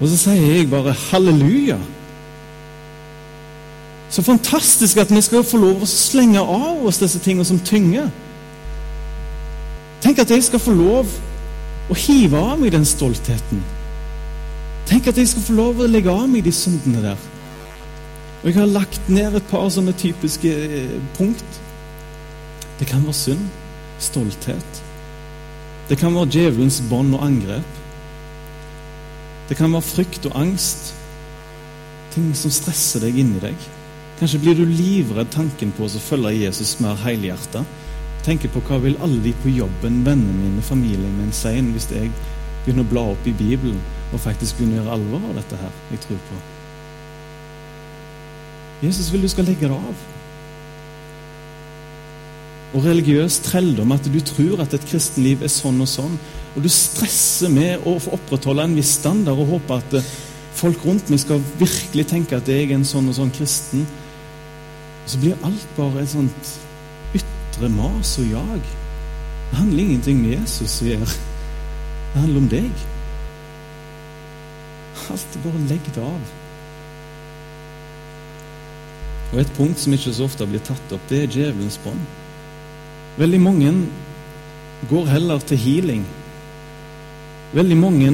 Og 0.00 0.08
så 0.12 0.16
sier 0.26 0.56
jeg 0.58 0.70
bare 0.70 0.92
halleluja. 1.10 1.78
Så 4.10 4.22
fantastisk 4.22 5.00
at 5.02 5.10
vi 5.10 5.20
skal 5.24 5.44
få 5.44 5.58
lov 5.58 5.82
å 5.82 5.88
slenge 5.90 6.40
av 6.40 6.84
oss 6.86 7.00
disse 7.02 7.18
tingene 7.24 7.48
som 7.48 7.58
tynger. 7.58 8.10
Tenk 10.04 10.20
at 10.22 10.30
jeg 10.30 10.44
skal 10.46 10.62
få 10.62 10.74
lov 10.76 11.10
å 11.90 11.96
hive 11.96 12.38
av 12.38 12.60
meg 12.60 12.74
den 12.76 12.84
stoltheten. 12.86 13.62
Tenk 14.86 15.08
at 15.10 15.16
jeg 15.18 15.32
skal 15.32 15.42
få 15.42 15.56
lov 15.56 15.80
å 15.82 15.88
legge 15.90 16.12
av 16.12 16.28
meg 16.30 16.44
de 16.46 16.52
syndene 16.54 17.02
der. 17.02 17.24
Og 18.46 18.52
jeg 18.52 18.60
har 18.60 18.68
lagt 18.70 19.08
ned 19.10 19.34
et 19.34 19.46
par 19.50 19.64
sånne 19.74 19.90
typiske 19.98 20.50
eh, 20.54 20.92
punkt. 21.16 21.56
Det 22.78 22.86
kan 22.86 23.02
være 23.02 23.18
synd, 23.18 23.48
stolthet. 23.98 24.78
Det 25.88 25.98
kan 25.98 26.14
være 26.14 26.30
djevelens 26.30 26.78
bånd 26.86 27.16
og 27.18 27.24
angrep. 27.26 27.82
Det 29.48 29.58
kan 29.58 29.74
være 29.74 29.88
frykt 29.88 30.30
og 30.30 30.38
angst. 30.38 30.94
Ting 32.14 32.30
som 32.38 32.54
stresser 32.54 33.02
deg 33.02 33.18
inni 33.18 33.42
deg. 33.42 33.68
Kanskje 34.20 34.44
blir 34.44 34.54
du 34.54 34.62
livredd 34.62 35.34
tanken 35.34 35.74
på 35.74 35.90
å 35.90 36.06
følge 36.06 36.36
Jesus 36.38 36.78
mer 36.78 36.94
helhjertet. 37.02 37.66
Tenker 38.22 38.54
på 38.54 38.62
hva 38.70 38.78
vil 38.86 38.94
alle 39.02 39.24
de 39.26 39.34
på 39.42 39.58
jobben, 39.58 40.04
vennene 40.06 40.38
mine, 40.38 40.62
familien 40.62 41.18
min 41.18 41.34
si 41.34 41.58
hvis 41.74 41.90
jeg 41.90 42.14
begynner 42.62 42.86
å 42.86 42.94
bla 42.94 43.08
opp 43.16 43.26
i 43.26 43.34
Bibelen 43.34 43.82
og 44.12 44.22
faktisk 44.22 44.60
begynner 44.60 44.84
å 44.84 44.84
gjøre 44.84 45.00
alvor 45.00 45.32
av 45.32 45.40
dette 45.42 45.66
her 45.66 45.82
jeg 45.90 46.06
tror 46.06 46.28
på. 46.30 46.46
Jesus 48.82 49.08
vil 49.12 49.24
du 49.24 49.28
skal 49.32 49.48
legge 49.48 49.68
det 49.70 49.76
av. 49.76 50.04
Og 52.76 52.84
religiøs 52.84 53.38
trelldom, 53.46 53.94
at 53.94 54.08
du 54.12 54.18
tror 54.20 54.60
at 54.64 54.74
et 54.76 54.84
kristenliv 54.88 55.44
er 55.44 55.52
sånn 55.52 55.80
og 55.80 55.88
sånn, 55.88 56.16
og 56.56 56.64
du 56.64 56.68
stresser 56.72 57.52
med 57.52 57.84
å 57.88 57.96
opprettholde 58.16 58.64
en 58.64 58.76
viss 58.76 58.94
standard 58.98 59.40
og 59.40 59.54
håper 59.54 59.80
at 59.80 59.96
eh, 59.98 60.10
folk 60.56 60.84
rundt 60.88 61.10
meg 61.12 61.20
skal 61.20 61.42
virkelig 61.60 62.06
tenke 62.08 62.38
at 62.38 62.48
jeg 62.48 62.70
er 62.70 62.78
en 62.78 62.88
sånn 62.88 63.10
og 63.12 63.16
sånn 63.18 63.32
kristen. 63.36 63.84
Og 65.04 65.12
så 65.12 65.20
blir 65.22 65.44
alt 65.46 65.68
bare 65.76 66.02
et 66.02 66.12
sånt 66.12 66.52
ytre 67.16 67.70
mas 67.72 68.16
og 68.22 68.32
jag. 68.32 68.72
Det 69.50 69.60
handler 69.60 69.84
ingenting 69.84 70.22
med 70.22 70.34
Jesus 70.38 70.80
å 70.82 70.90
gjøre. 70.90 71.12
Det 72.14 72.24
handler 72.24 72.42
om 72.42 72.50
deg. 72.56 72.86
Alt 75.12 75.38
bare 75.44 75.64
legg 75.68 75.92
det 75.94 76.02
av. 76.02 76.35
Og 79.32 79.40
Et 79.40 79.54
punkt 79.56 79.78
som 79.78 79.92
ikke 79.92 80.12
så 80.14 80.26
ofte 80.28 80.46
blir 80.46 80.62
tatt 80.64 80.92
opp, 80.94 81.08
det 81.10 81.22
er 81.22 81.32
djevelens 81.32 81.80
bånd. 81.82 82.04
Veldig 83.18 83.40
mange 83.40 83.72
går 84.90 85.08
heller 85.10 85.40
til 85.40 85.58
healing. 85.58 86.04
Veldig 87.56 87.76
mange 87.80 88.12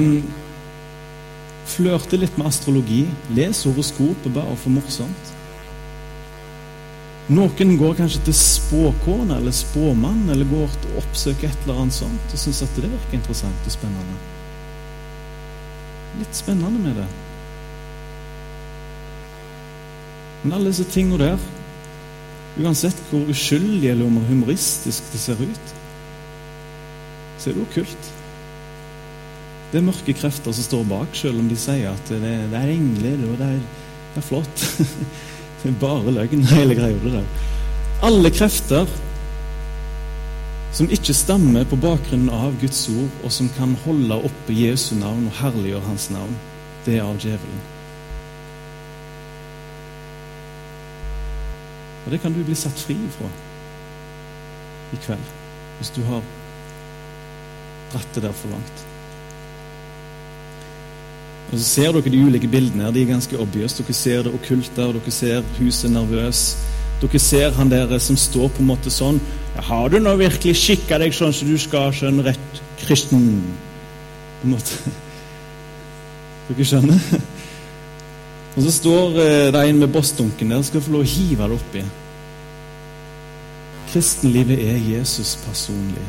flørter 1.69 2.21
litt 2.21 2.37
med 2.37 2.49
astrologi, 2.49 3.05
leser 3.35 3.71
horoskopet 3.71 4.33
bare 4.33 4.57
for 4.59 4.73
morsomt. 4.73 5.33
Noen 7.31 7.77
går 7.79 7.95
kanskje 7.95 8.19
til 8.27 8.35
spåkone 8.35 9.37
eller 9.37 9.55
spåmann, 9.55 10.25
eller 10.33 10.49
går 10.49 10.73
til 10.81 10.91
å 10.91 11.03
oppsøke 11.03 11.47
et 11.47 11.61
eller 11.63 11.85
annet 11.85 11.95
sånt 11.95 12.35
og 12.35 12.41
syns 12.41 12.63
at 12.65 12.73
det 12.75 12.89
virker 12.91 13.15
interessant 13.15 13.69
og 13.69 13.75
spennende. 13.75 14.17
Litt 16.19 16.35
spennende 16.35 16.83
med 16.83 16.99
det. 16.99 17.07
Men 20.43 20.57
alle 20.57 20.73
disse 20.73 20.85
tingene 20.91 21.19
der, 21.21 21.45
uansett 22.59 22.99
hvor 23.09 23.29
uskyldig 23.31 23.89
eller 23.93 24.27
humoristisk 24.27 25.13
det 25.13 25.21
ser 25.21 25.39
ut, 25.39 25.71
så 27.39 27.49
er 27.49 27.55
det 27.55 27.63
okkult. 27.63 28.11
Det 29.71 29.79
er 29.79 29.87
mørke 29.87 30.13
krefter 30.13 30.53
som 30.53 30.67
står 30.67 30.83
bak, 30.91 31.15
selv 31.17 31.41
om 31.41 31.47
de 31.49 31.57
sier 31.57 31.89
at 31.95 32.11
det, 32.11 32.19
det 32.51 32.59
er 32.59 32.75
engler 32.75 33.23
og 33.25 33.39
det 33.39 33.47
er, 33.55 33.63
det 34.13 34.21
er 34.21 34.27
flott. 34.27 34.67
det 35.63 35.71
er 35.71 35.81
bare 35.81 36.13
løgn, 36.13 36.45
hele 36.51 36.77
greia. 36.77 36.99
det 37.01 37.15
der. 37.15 37.49
Alle 38.03 38.29
krefter 38.35 38.87
som 40.73 40.89
ikke 40.89 41.13
stammer 41.13 41.65
på 41.69 41.77
bakgrunnen 41.77 42.31
av 42.33 42.55
Guds 42.61 42.87
ord, 42.89 43.11
og 43.23 43.31
som 43.31 43.49
kan 43.57 43.75
holde 43.85 44.17
oppe 44.29 44.55
Jesu 44.57 44.95
navn 44.97 45.27
og 45.29 45.37
herliggjøre 45.41 45.85
Hans 45.85 46.09
navn, 46.13 46.33
det 46.85 46.97
er 46.97 47.05
av 47.05 47.19
djevelen. 47.21 47.72
Og 52.05 52.11
det 52.11 52.21
kan 52.21 52.33
du 52.33 52.43
bli 52.43 52.55
satt 52.55 52.79
fri 52.79 52.95
ifra 53.07 53.29
i 54.93 54.99
kveld, 55.05 55.29
hvis 55.79 55.93
du 55.95 56.01
har 56.05 56.21
dratt 57.93 58.15
det 58.15 58.23
der 58.25 58.35
for 58.35 58.51
langt. 58.53 58.83
Og 61.51 61.59
Så 61.59 61.65
ser 61.65 61.91
dere 61.93 62.09
de 62.09 62.21
ulike 62.25 62.47
bildene. 62.47 62.83
her, 62.83 62.91
De 62.91 63.01
er 63.01 63.05
ganske 63.13 63.39
obvious. 63.39 63.73
Dere 63.73 63.93
ser 63.93 64.23
det 64.23 64.33
okkulte, 64.33 64.85
og 64.85 64.93
dere 64.93 65.11
ser 65.11 65.43
huset 65.59 65.91
nervøs. 65.91 66.57
Dere 67.01 67.19
ser 67.19 67.51
han 67.51 67.69
der 67.69 67.97
som 67.99 68.17
står 68.17 68.47
på 68.47 68.59
en 68.59 68.67
måte 68.67 68.89
sånn 68.89 69.19
Har 69.55 69.89
du 69.89 69.99
nå 69.99 70.15
virkelig 70.17 70.55
skikka 70.55 70.97
deg 70.97 71.13
sånn 71.13 71.33
som 71.33 71.47
du 71.47 71.57
skal 71.57 71.91
skjønne 71.93 72.23
rett 72.25 72.61
kristen? 72.79 73.43
På 74.41 74.47
en 74.47 74.55
måte. 74.55 74.93
Dere 76.47 76.65
skjønner? 76.65 76.99
Og 78.53 78.61
så 78.61 78.71
står 78.71 79.19
eh, 79.23 79.51
det 79.53 79.61
en 79.65 79.79
med 79.81 79.91
bossdunken 79.93 80.51
der 80.51 80.61
og 80.61 80.67
skal 80.67 80.83
få 80.85 80.93
lov 80.93 81.05
å 81.05 81.09
hive 81.09 81.47
det 81.49 81.57
oppi. 81.57 81.83
Kristenlivet 83.93 84.61
er 84.61 84.77
Jesus 84.77 85.35
personlig. 85.45 86.05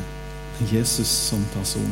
Jesus 0.71 1.07
som 1.07 1.41
person. 1.53 1.91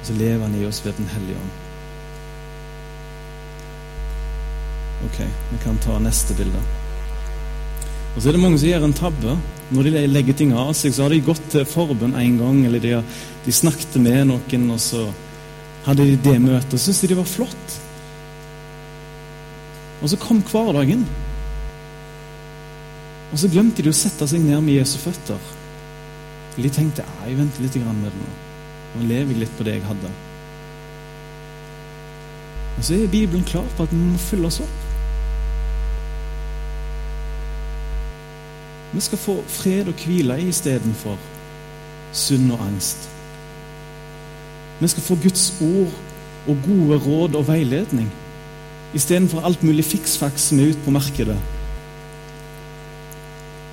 Og 0.00 0.06
så 0.08 0.16
lever 0.16 0.42
han 0.42 0.54
i 0.56 0.64
oss 0.66 0.80
ved 0.84 0.94
Den 0.98 1.10
hellige 1.12 1.38
ånd. 1.42 1.54
Ok, 5.06 5.18
vi 5.50 5.58
kan 5.62 5.78
ta 5.84 5.98
neste 6.00 6.34
bilde. 6.34 6.62
Og 8.16 8.22
så 8.22 8.28
er 8.28 8.36
det 8.36 8.40
mange 8.40 8.58
som 8.58 8.70
gjør 8.70 8.86
en 8.86 8.96
tabbe. 8.96 9.36
Når 9.70 9.82
de 9.88 10.06
legger 10.08 10.38
ting 10.38 10.54
av 10.56 10.70
seg, 10.78 10.94
så 10.94 11.04
har 11.04 11.12
de 11.12 11.24
gått 11.26 11.42
til 11.52 11.66
forbund 11.68 12.16
en 12.16 12.38
gang, 12.38 12.62
eller 12.64 12.80
de, 12.80 12.94
har, 12.96 13.16
de 13.44 13.52
snakket 13.52 13.98
med 14.00 14.30
noen, 14.30 14.70
og 14.72 14.80
så 14.80 15.02
hadde 15.84 16.06
de 16.06 16.16
det 16.22 16.38
møtet, 16.40 16.78
og 16.78 16.80
syntes 16.80 17.02
de 17.02 17.10
det 17.12 17.18
var 17.18 17.28
flott. 17.28 17.76
Og 20.02 20.10
så 20.12 20.18
kom 20.20 20.42
hverdagen. 20.44 21.06
Og 23.32 23.38
så 23.40 23.50
glemte 23.50 23.82
de 23.82 23.90
å 23.90 23.96
sette 23.96 24.28
seg 24.28 24.44
ned 24.44 24.60
med 24.64 24.78
Jesu 24.78 24.98
føtter. 25.02 25.52
De 26.56 26.70
tenkte 26.72 27.04
jeg 27.04 27.36
venter 27.36 27.64
litt 27.64 27.76
med 27.82 28.04
det 28.06 28.12
nå. 28.16 28.32
Nå 28.96 29.06
lever 29.08 29.32
jeg 29.32 29.42
litt 29.42 29.56
på 29.58 29.64
det 29.66 29.76
jeg 29.76 29.86
hadde. 29.88 30.12
Og 32.76 32.84
så 32.84 32.96
er 32.96 33.12
Bibelen 33.12 33.44
klar 33.44 33.66
på 33.76 33.84
at 33.84 33.92
vi 33.92 34.00
må 34.00 34.20
fylle 34.20 34.48
oss 34.48 34.60
opp. 34.64 34.82
Vi 38.92 39.02
skal 39.04 39.20
få 39.20 39.34
fred 39.48 39.88
og 39.92 40.04
hvile 40.04 40.38
istedenfor 40.46 41.18
sunn 42.16 42.50
og 42.54 42.62
angst. 42.64 43.08
Vi 44.80 44.88
skal 44.88 45.04
få 45.04 45.16
Guds 45.20 45.50
ord 45.60 45.92
og 46.46 46.62
gode 46.64 47.00
råd 47.04 47.36
og 47.36 47.48
veiledning 47.48 48.08
istedenfor 48.94 49.44
alt 49.44 49.62
mulig 49.62 49.84
fiksfaks 49.84 50.50
som 50.50 50.60
er 50.60 50.72
ute 50.72 50.84
på 50.84 50.94
markedet. 50.94 51.36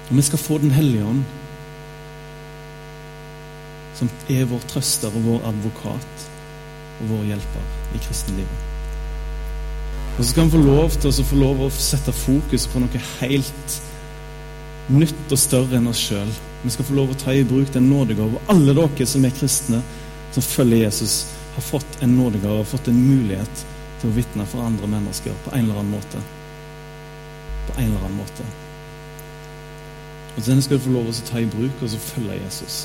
Og 0.10 0.17
vi 0.17 0.21
skal 0.21 0.39
få 0.39 0.58
Den 0.58 0.71
hellige 0.71 1.06
ånd, 1.06 1.23
som 3.95 4.10
er 4.30 4.45
vår 4.45 4.62
trøster 4.67 5.13
og 5.13 5.26
vår 5.26 5.47
advokat 5.47 6.30
og 7.02 7.10
vår 7.10 7.26
hjelper 7.30 7.95
i 7.95 8.02
kristenlivet. 8.02 8.69
Og 10.17 10.23
så 10.23 10.30
skal 10.30 10.45
vi 10.45 10.52
få 10.54 10.62
lov 10.62 10.89
til 10.89 11.10
å 11.10 11.26
få 11.26 11.36
lov 11.39 11.62
å 11.62 11.69
sette 11.73 12.13
fokus 12.13 12.67
på 12.69 12.82
noe 12.82 13.04
helt 13.21 13.78
nytt 14.93 15.32
og 15.32 15.39
større 15.39 15.80
enn 15.80 15.89
oss 15.89 16.02
sjøl. 16.10 16.30
Vi 16.63 16.73
skal 16.73 16.86
få 16.86 16.97
lov 16.97 17.13
å 17.13 17.17
ta 17.17 17.34
i 17.34 17.45
bruk 17.47 17.71
den 17.73 17.89
nådegave. 17.89 18.41
Alle 18.52 18.76
dere 18.78 19.08
som 19.10 19.26
er 19.26 19.34
kristne, 19.34 19.82
som 20.34 20.45
følger 20.45 20.86
Jesus, 20.86 21.23
har 21.56 21.65
fått 21.65 22.02
en 22.02 22.17
nådegave, 22.17 22.62
har 22.62 22.69
fått 22.69 22.89
en 22.91 23.02
mulighet 23.02 23.65
til 24.03 24.11
å 24.11 24.17
vitne 24.17 24.43
for 24.51 24.67
andre 24.67 24.89
mennesker 24.91 25.35
på 25.45 25.53
en 25.55 25.63
eller 25.63 25.79
annen 25.79 25.95
måte. 25.95 26.19
På 27.69 27.77
en 27.77 27.85
eller 27.87 28.03
annen 28.03 28.19
måte. 28.19 28.43
Og 30.35 30.45
Den 30.45 30.61
skal 30.61 30.77
du 30.77 30.83
få 30.83 30.91
lov 30.91 31.07
å 31.07 31.15
ta 31.29 31.39
i 31.39 31.47
bruk 31.47 31.79
og 31.79 31.89
så 31.93 31.99
følge 32.01 32.41
Jesus. 32.41 32.81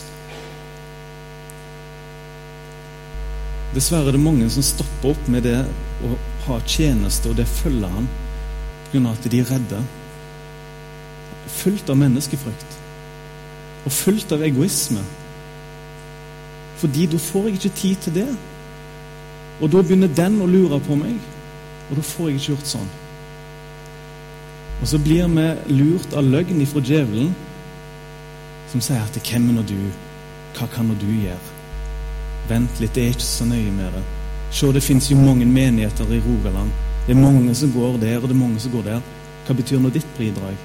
Dessverre 3.75 4.13
er 4.13 4.17
det 4.17 4.23
mange 4.23 4.47
som 4.51 4.63
stopper 4.63 5.11
opp 5.11 5.29
med 5.29 5.43
det 5.49 5.59
å 6.07 6.15
ha 6.47 6.59
tjeneste, 6.67 7.29
og 7.29 7.37
det 7.37 7.49
følger 7.51 7.91
han 7.91 8.07
pga. 8.93 9.11
at 9.11 9.31
de 9.31 9.41
er 9.41 9.51
redde 9.51 9.83
fullt 11.49 11.91
av 11.91 11.99
menneskefrykt 11.99 12.79
og 13.85 13.93
fullt 13.93 14.33
av 14.33 14.43
egoisme. 14.45 15.03
Fordi 16.79 17.07
da 17.11 17.19
får 17.19 17.49
jeg 17.49 17.59
ikke 17.59 17.77
tid 17.77 17.97
til 17.97 18.15
det. 18.15 18.29
Og 19.61 19.71
da 19.73 19.83
begynner 19.83 20.11
den 20.15 20.41
å 20.43 20.47
lure 20.47 20.79
på 20.87 20.97
meg, 20.99 21.19
og 21.91 21.97
da 21.99 22.05
får 22.05 22.29
jeg 22.29 22.39
ikke 22.39 22.53
gjort 22.53 22.73
sånn. 22.73 22.91
Og 24.79 24.87
så 24.87 24.99
blir 25.03 25.27
vi 25.35 25.47
lurt 25.75 26.15
av 26.15 26.27
løgn 26.27 26.63
ifra 26.63 26.83
djevelen, 26.85 27.35
som 28.71 28.81
sier 28.81 29.03
at 29.03 29.17
'Hvem 29.17 29.49
er 29.49 29.55
nå 29.55 29.63
du? 29.63 29.91
Hva 30.55 30.69
kan 30.75 30.89
nå 30.89 30.95
du 30.95 31.07
gjøre?' 31.07 31.57
Vent 32.49 32.81
litt, 32.81 32.95
det 32.95 33.03
er 33.03 33.09
ikke 33.09 33.23
så 33.23 33.45
nøye 33.45 33.73
med 33.73 33.93
det. 33.93 34.03
Se, 34.51 34.73
det 34.73 34.83
fins 34.83 35.11
jo 35.11 35.17
mange 35.17 35.45
menigheter 35.45 36.05
i 36.05 36.21
Rogaland. 36.21 36.71
Det 37.07 37.17
er 37.17 37.21
mange 37.21 37.55
som 37.55 37.73
går 37.73 37.99
der, 38.01 38.17
og 38.17 38.23
det 38.23 38.31
er 38.31 38.45
mange 38.45 38.61
som 38.61 38.73
går 38.73 38.83
der. 38.83 39.01
Hva 39.47 39.55
betyr 39.55 39.81
nå 39.81 39.91
ditt 39.91 40.07
bidrag? 40.19 40.57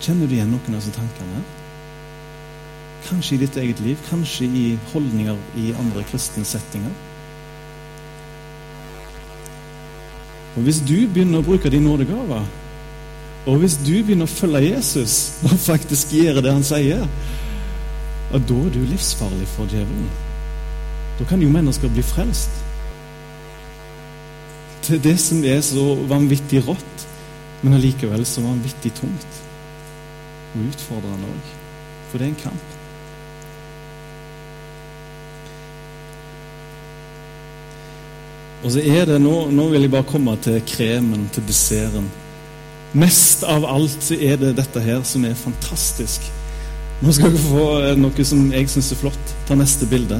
Kjenner 0.00 0.26
du 0.26 0.34
igjen 0.34 0.50
noen 0.50 0.74
av 0.74 0.80
disse 0.80 0.94
tankene? 0.94 1.42
Kanskje 3.08 3.36
i 3.36 3.40
ditt 3.40 3.56
eget 3.56 3.80
liv, 3.80 4.00
kanskje 4.10 4.46
i 4.46 4.64
holdninger 4.92 5.38
i 5.56 5.72
andre 5.80 6.04
kristne 6.10 6.44
settinger. 6.44 6.92
Og 10.56 10.62
Hvis 10.66 10.80
du 10.82 10.96
begynner 11.08 11.40
å 11.40 11.46
bruke 11.46 11.70
din 11.70 11.86
nådegave, 11.86 12.42
og 13.46 13.60
hvis 13.62 13.78
du 13.80 13.94
begynner 14.04 14.28
å 14.28 14.32
følge 14.32 14.66
Jesus 14.66 15.40
og 15.46 15.54
faktisk 15.70 16.12
gjøre 16.12 16.42
det 16.44 16.52
han 16.52 16.66
sier, 16.66 17.06
da 18.30 18.38
er 18.38 18.74
du 18.74 18.82
livsfarlig 18.84 19.46
for 19.56 19.70
djevelen. 19.70 20.10
Da 21.18 21.26
kan 21.28 21.40
jo 21.42 21.50
mennesker 21.52 21.90
bli 21.92 22.02
frelst. 22.04 22.52
Til 24.86 25.00
det 25.02 25.16
som 25.20 25.42
er 25.44 25.60
så 25.64 25.94
vanvittig 26.08 26.62
rått, 26.66 27.06
men 27.62 27.76
allikevel 27.76 28.24
så 28.26 28.44
vanvittig 28.44 28.92
tungt 28.96 29.40
og 30.54 30.68
utfordrende 30.70 31.28
òg. 31.30 31.50
For 32.10 32.18
det 32.18 32.26
er 32.26 32.32
en 32.32 32.42
kamp. 32.44 32.79
Og 38.60 38.74
så 38.74 38.82
er 38.84 39.06
det 39.08 39.20
nå, 39.22 39.48
nå 39.54 39.68
vil 39.72 39.86
jeg 39.86 39.92
bare 39.92 40.08
komme 40.08 40.34
til 40.44 40.60
kremen, 40.68 41.28
til 41.32 41.46
desserten. 41.48 42.10
Mest 42.92 43.44
av 43.46 43.64
alt 43.70 44.10
er 44.16 44.36
det 44.40 44.56
dette 44.58 44.82
her 44.84 45.00
som 45.06 45.24
er 45.24 45.38
fantastisk. 45.38 46.26
Nå 47.00 47.14
skal 47.16 47.32
dere 47.32 47.46
få 47.46 47.66
eh, 47.78 47.96
noe 47.96 48.26
som 48.26 48.50
jeg 48.52 48.68
syns 48.68 48.92
er 48.92 49.00
flott. 49.00 49.34
Ta 49.48 49.56
neste 49.56 49.88
bilde. 49.88 50.18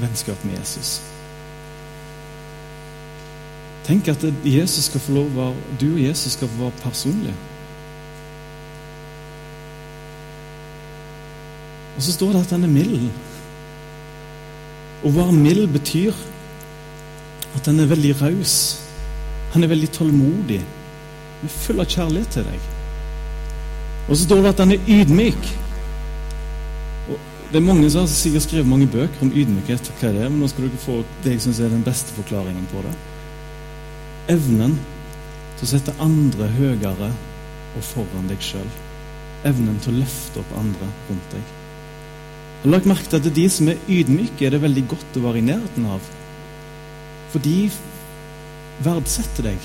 Vennskap 0.00 0.42
med 0.48 0.56
Jesus. 0.58 0.96
Tenk 3.86 4.08
at 4.10 4.24
Jesus 4.46 4.88
skal 4.88 5.02
få 5.02 5.14
lov 5.20 5.38
å 5.38 5.48
du 5.78 5.92
og 5.92 6.02
Jesus 6.02 6.34
skal 6.34 6.50
få 6.50 6.64
være 6.64 6.82
personlige. 6.82 7.34
Og 11.96 12.02
så 12.02 12.14
står 12.14 12.32
det 12.32 12.42
at 12.46 12.54
han 12.56 12.64
er 12.66 12.72
mild. 12.72 13.10
Å 15.02 15.10
være 15.10 15.34
mild 15.34 15.66
betyr 15.74 16.14
at 17.56 17.66
han 17.68 17.80
er 17.82 17.90
veldig 17.90 18.12
raus. 18.20 18.54
Han 19.52 19.64
er 19.64 19.72
veldig 19.72 19.90
tålmodig. 19.96 20.60
Han 20.62 21.48
er 21.48 21.56
full 21.56 21.82
av 21.82 21.90
kjærlighet 21.90 22.36
til 22.36 22.46
deg. 22.46 22.68
Og 24.08 24.14
så 24.14 24.22
står 24.24 24.42
det 24.42 24.52
at 24.52 24.62
han 24.62 24.74
er 24.74 24.92
ydmyk. 25.00 25.50
Og 27.10 27.18
det 27.52 27.60
er 27.60 27.66
Mange 27.66 27.90
som 27.90 28.06
har 28.06 28.12
sikkert 28.12 28.46
skrevet 28.46 28.70
mange 28.70 28.88
bøker 28.90 29.26
om 29.26 29.32
ydmykhet, 29.34 29.90
hva 30.00 30.08
er 30.12 30.30
men 30.30 30.40
nå 30.40 30.48
skal 30.50 30.68
dere 30.68 30.84
få 30.84 31.02
det 31.24 31.34
jeg 31.34 31.44
syns 31.44 31.60
er 31.60 31.74
den 31.74 31.84
beste 31.86 32.14
forklaringen 32.16 32.68
på 32.72 32.84
det. 32.86 32.94
Evnen 34.32 34.78
til 35.58 35.66
å 35.66 35.72
sette 35.74 35.96
andre 36.02 36.48
høyere 36.56 37.10
og 37.10 37.84
foran 37.86 38.30
deg 38.30 38.42
sjøl. 38.42 38.70
Evnen 39.48 39.82
til 39.82 39.96
å 39.96 40.00
løfte 40.00 40.40
opp 40.42 40.54
andre 40.58 40.88
rundt 41.08 41.34
deg. 41.34 41.58
Har 42.62 42.70
lagt 42.70 42.86
merke 42.86 43.08
til 43.10 43.18
at 43.18 43.34
de 43.34 43.44
som 43.50 43.68
er 43.72 43.80
ydmyke, 43.90 44.46
er 44.46 44.54
det 44.54 44.62
veldig 44.62 44.84
godt 44.92 45.16
å 45.18 45.24
være 45.24 45.40
i 45.40 45.46
nærheten 45.48 45.86
av. 45.90 46.04
For 47.32 47.42
de 47.42 47.56
verdsetter 48.86 49.48
deg. 49.50 49.64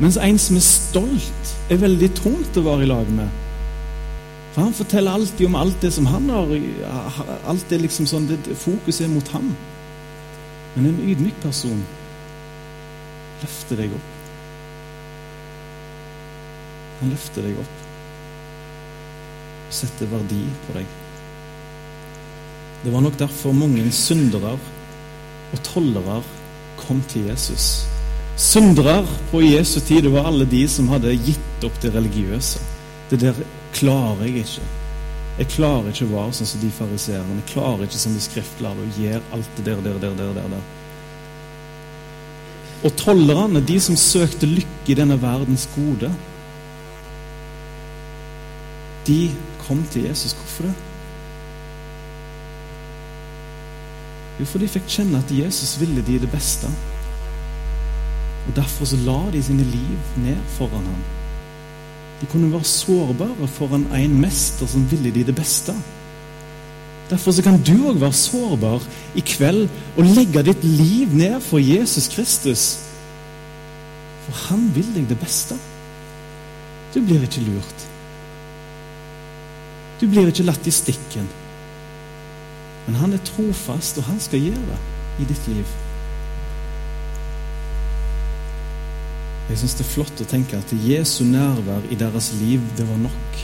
Mens 0.00 0.16
en 0.16 0.38
som 0.40 0.56
er 0.56 0.64
stolt, 0.64 1.52
er 1.70 1.82
veldig 1.82 2.08
tungt 2.16 2.56
å 2.56 2.64
være 2.64 2.86
i 2.86 2.88
lag 2.88 3.10
med. 3.12 3.28
For 4.54 4.64
han 4.64 4.76
forteller 4.76 5.16
alltid 5.16 5.46
om 5.46 5.58
alt 5.60 5.84
det 5.84 5.92
som 5.92 6.08
han 6.08 6.32
har. 6.32 6.56
Alt 7.48 7.68
det 7.68 7.82
liksom 7.84 8.08
sånn, 8.08 8.28
det 8.28 8.56
Fokuset 8.64 9.06
er 9.06 9.12
mot 9.12 9.28
ham. 9.36 9.52
Men 10.74 10.88
en 10.88 11.04
ydmyk 11.12 11.38
person 11.44 11.84
løfter 13.42 13.84
deg 13.84 13.92
opp. 13.96 14.10
Han 17.02 17.12
løfter 17.12 17.48
deg 17.48 17.60
opp. 17.60 17.78
og 19.68 19.78
Setter 19.82 20.12
verdi 20.12 20.44
på 20.66 20.80
deg. 20.80 21.01
Det 22.82 22.90
var 22.90 23.00
nok 23.04 23.18
derfor 23.18 23.54
mange 23.54 23.84
syndere 23.94 24.56
og 25.52 25.62
tollere 25.62 26.22
kom 26.80 27.02
til 27.08 27.28
Jesus. 27.30 27.86
Syndere 28.36 29.02
på 29.30 29.42
Jesu 29.44 29.80
tid 29.80 30.02
det 30.02 30.12
var 30.12 30.26
alle 30.26 30.48
de 30.48 30.64
som 30.68 30.88
hadde 30.90 31.14
gitt 31.14 31.66
opp 31.66 31.78
det 31.82 31.92
religiøse. 31.94 32.62
Det 33.10 33.20
der 33.20 33.38
klarer 33.76 34.24
jeg 34.26 34.42
ikke. 34.42 34.68
Jeg 35.38 35.48
klarer 35.54 35.88
ikke 35.92 36.08
å 36.08 36.14
være 36.16 36.36
sånn 36.36 36.48
som 36.48 36.60
de 36.60 36.70
fariseerne. 36.74 37.38
Jeg 37.40 37.50
klarer 37.54 37.86
ikke 37.86 38.00
som 38.00 38.16
de 38.16 38.22
skriftlærde 38.24 38.84
og 38.84 39.00
gjør 39.00 39.20
alt 39.36 39.58
det 39.58 39.66
der, 39.68 39.84
der, 39.84 39.98
der, 40.02 40.16
der, 40.18 40.48
der. 40.56 40.70
og 42.82 42.96
tollerne, 42.98 43.62
de 43.62 43.78
som 43.80 43.96
søkte 43.96 44.46
lykke 44.46 44.90
i 44.90 44.96
denne 44.98 45.14
verdens 45.22 45.68
gode, 45.74 46.10
de 49.06 49.30
kom 49.66 49.84
til 49.90 50.08
Jesus. 50.08 50.34
Hvorfor 50.34 50.66
det? 50.66 50.74
Jo, 54.42 54.46
for 54.50 54.58
de 54.58 54.66
fikk 54.66 54.88
kjenne 54.90 55.20
at 55.22 55.30
Jesus 55.30 55.76
ville 55.78 56.02
de 56.02 56.18
det 56.18 56.28
beste. 56.30 56.66
Og 58.48 58.54
Derfor 58.56 58.88
så 58.90 58.96
la 58.98 59.20
de 59.30 59.42
sine 59.46 59.62
liv 59.62 60.14
ned 60.18 60.38
foran 60.56 60.88
ham. 60.88 61.02
De 62.20 62.26
kunne 62.26 62.50
være 62.50 62.66
sårbare 62.66 63.46
foran 63.54 63.84
en 63.94 64.16
mester 64.20 64.66
som 64.66 64.88
ville 64.90 65.12
de 65.14 65.22
det 65.28 65.34
beste. 65.34 65.74
Derfor 67.10 67.30
så 67.36 67.42
kan 67.42 67.60
du 67.62 67.86
òg 67.86 68.00
være 68.00 68.18
sårbar 68.18 68.82
i 69.14 69.22
kveld 69.26 69.68
og 69.96 70.10
legge 70.10 70.42
ditt 70.48 70.64
liv 70.64 71.14
ned 71.14 71.38
for 71.40 71.62
Jesus 71.62 72.08
Kristus. 72.10 72.64
For 74.26 74.48
han 74.48 74.72
vil 74.74 74.90
deg 74.94 75.06
det 75.10 75.20
beste. 75.22 75.54
Du 76.94 76.98
blir 76.98 77.22
ikke 77.22 77.44
lurt. 77.46 77.86
Du 80.00 80.08
blir 80.10 80.26
ikke 80.26 80.48
latt 80.50 80.66
i 80.66 80.74
stikken. 80.74 81.30
Men 82.86 82.98
han 82.98 83.12
er 83.12 83.24
trofast, 83.24 83.98
og 83.98 84.04
han 84.10 84.20
skal 84.20 84.42
gjøre 84.42 84.78
i 85.20 85.26
ditt 85.28 85.48
liv. 85.48 85.66
Jeg 89.50 89.58
syns 89.58 89.74
det 89.76 89.84
er 89.84 89.90
flott 89.90 90.22
å 90.22 90.28
tenke 90.28 90.58
at 90.58 90.70
Jesu 90.86 91.24
nærvær 91.28 91.84
i 91.92 91.98
deres 91.98 92.30
liv, 92.40 92.62
det 92.78 92.86
var 92.88 93.00
nok 93.02 93.42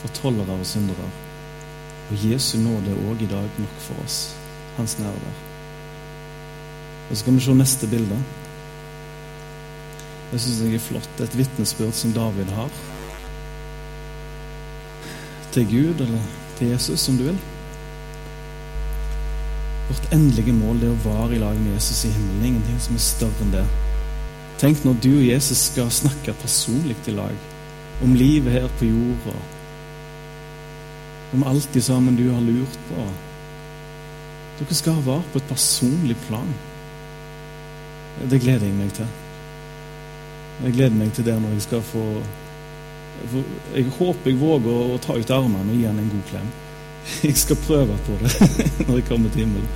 for 0.00 0.16
tollere 0.16 0.56
og 0.56 0.66
syndere. 0.66 1.08
Og 2.10 2.24
Jesu 2.24 2.56
nåde 2.58 2.94
er 2.94 3.02
òg 3.10 3.22
i 3.22 3.28
dag 3.30 3.58
nok 3.60 3.80
for 3.84 4.02
oss. 4.04 4.30
Hans 4.78 4.96
nærvær. 4.98 5.36
Og 7.10 7.16
Så 7.16 7.20
skal 7.20 7.34
vi 7.34 7.40
se 7.40 7.54
neste 7.54 7.86
bilde. 7.90 8.18
Det 10.30 10.40
syns 10.40 10.60
jeg 10.62 10.74
er 10.74 10.82
flott. 10.82 11.20
Et 11.20 11.38
vitnesbyrd 11.38 11.92
som 11.92 12.12
David 12.14 12.50
har. 12.54 12.70
Til 15.52 15.66
Gud, 15.66 16.00
eller 16.06 16.22
til 16.58 16.70
Jesus, 16.70 17.00
som 17.00 17.18
du 17.18 17.24
vil. 17.24 17.38
Vårt 19.90 20.12
endelige 20.14 20.54
mål 20.54 20.84
er 20.86 20.92
å 20.94 20.98
være 21.02 21.34
i 21.34 21.40
lag 21.42 21.56
med 21.58 21.74
Jesus 21.74 22.04
i 22.06 22.12
himmelen. 22.14 22.44
Ingenting 22.52 22.82
som 22.82 22.94
er 22.94 23.02
større 23.02 23.42
enn 23.42 23.54
det. 23.56 23.64
Tenk 24.60 24.84
når 24.84 25.00
du 25.02 25.08
og 25.16 25.24
Jesus 25.26 25.64
skal 25.70 25.90
snakke 25.90 26.36
personlig 26.42 26.94
i 27.10 27.16
lag 27.16 27.48
om 28.04 28.14
livet 28.14 28.54
her 28.54 28.68
på 28.78 28.86
jorda. 28.86 29.34
Om 31.34 31.42
alt 31.50 31.68
de 31.74 31.82
sammen 31.82 32.18
du 32.18 32.28
har 32.30 32.44
lurt 32.44 32.78
på. 32.90 33.06
Dere 34.60 34.76
skal 34.76 34.98
ha 34.98 35.06
vare 35.06 35.26
på 35.32 35.40
et 35.40 35.50
personlig 35.50 36.16
plan. 36.28 36.54
Det 38.30 38.40
gleder 38.42 38.68
jeg 38.68 38.76
meg 38.76 38.94
til. 38.94 39.10
Jeg 40.60 40.76
gleder 40.76 40.96
meg 41.02 41.12
til 41.16 41.24
det 41.24 41.38
når 41.40 41.54
jeg 41.56 41.66
skal 41.66 41.84
få 41.88 42.04
Jeg 43.74 43.86
håper 43.96 44.30
jeg 44.30 44.40
våger 44.40 44.92
å 44.94 44.98
ta 45.02 45.16
ut 45.16 45.30
armene 45.34 45.72
og 45.72 45.78
gi 45.78 45.86
han 45.88 45.98
en 45.98 46.12
god 46.12 46.26
klem. 46.30 46.50
Jeg 47.26 47.36
skal 47.38 47.58
prøve 47.66 47.98
på 48.06 48.18
det 48.20 48.32
når 48.86 49.00
jeg 49.00 49.08
kommer 49.08 49.32
til 49.32 49.44
himmelen. 49.44 49.68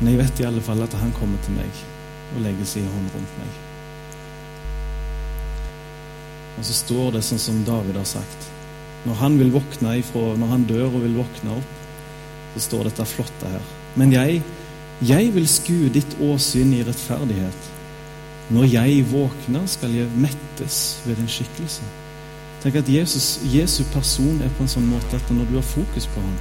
Men 0.00 0.12
jeg 0.12 0.20
vet 0.22 0.40
i 0.40 0.46
alle 0.48 0.62
fall 0.64 0.80
at 0.82 0.94
han 0.96 1.12
kommer 1.12 1.40
til 1.44 1.58
meg 1.58 1.82
og 2.34 2.44
legger 2.44 2.68
sin 2.68 2.86
hånd 2.88 3.10
rundt 3.14 3.34
meg. 3.40 3.58
Og 6.58 6.64
så 6.66 6.76
står 6.76 7.16
det 7.16 7.24
sånn 7.26 7.42
som 7.42 7.60
David 7.66 7.98
har 8.00 8.08
sagt. 8.08 8.48
Når 9.04 9.18
han 9.20 9.36
vil 9.40 9.52
våkne 9.54 9.96
ifra, 10.00 10.34
når 10.36 10.50
han 10.54 10.64
dør 10.68 10.88
og 10.88 11.04
vil 11.04 11.18
våkne 11.20 11.56
opp, 11.56 11.76
så 12.54 12.64
står 12.66 12.88
dette 12.88 13.06
flotte 13.08 13.52
her. 13.52 13.68
Men 14.00 14.12
jeg, 14.12 14.40
jeg 15.04 15.30
vil 15.34 15.48
skue 15.48 15.92
ditt 15.92 16.16
åsyn 16.20 16.74
i 16.76 16.82
rettferdighet. 16.86 17.68
Når 18.50 18.66
jeg 18.66 19.04
våkner, 19.12 19.66
skal 19.70 19.94
jeg 19.94 20.10
mettes 20.20 21.00
ved 21.06 21.20
din 21.20 21.30
skikkelse. 21.30 21.86
Tenk 22.60 22.74
at 22.76 22.88
Jesus, 22.88 23.38
Jesu 23.42 23.84
person 23.92 24.40
er 24.44 24.50
på 24.56 24.66
en 24.66 24.68
sånn 24.68 24.88
måte 24.90 25.16
at 25.16 25.30
når 25.32 25.46
du 25.48 25.54
har 25.56 25.64
fokus 25.64 26.04
på 26.12 26.20
ham, 26.20 26.34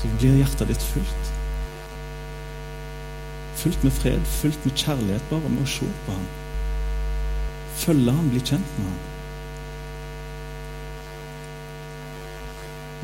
så 0.00 0.08
blir 0.14 0.38
hjertet 0.38 0.70
ditt 0.70 0.84
fullt. 0.94 1.32
Fullt 3.60 3.84
med 3.84 3.92
fred, 3.92 4.24
fullt 4.38 4.64
med 4.64 4.78
kjærlighet, 4.78 5.26
bare 5.28 5.50
med 5.52 5.66
å 5.66 5.68
se 5.68 5.88
på 6.06 6.14
ham. 6.16 6.24
Følge 7.82 8.14
ham, 8.16 8.30
bli 8.32 8.40
kjent 8.40 8.72
med 8.78 8.88
ham. 8.88 9.04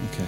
Ok. 0.09 0.19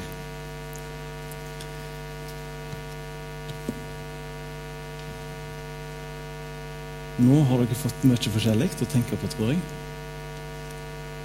Nå 7.25 7.41
har 7.49 7.65
dere 7.65 7.81
fått 7.87 8.05
mye 8.05 8.37
forskjellig 8.37 8.73
å 8.85 8.93
tenke 8.93 9.17
på, 9.17 9.33
tror 9.33 9.55
jeg. 9.55 9.86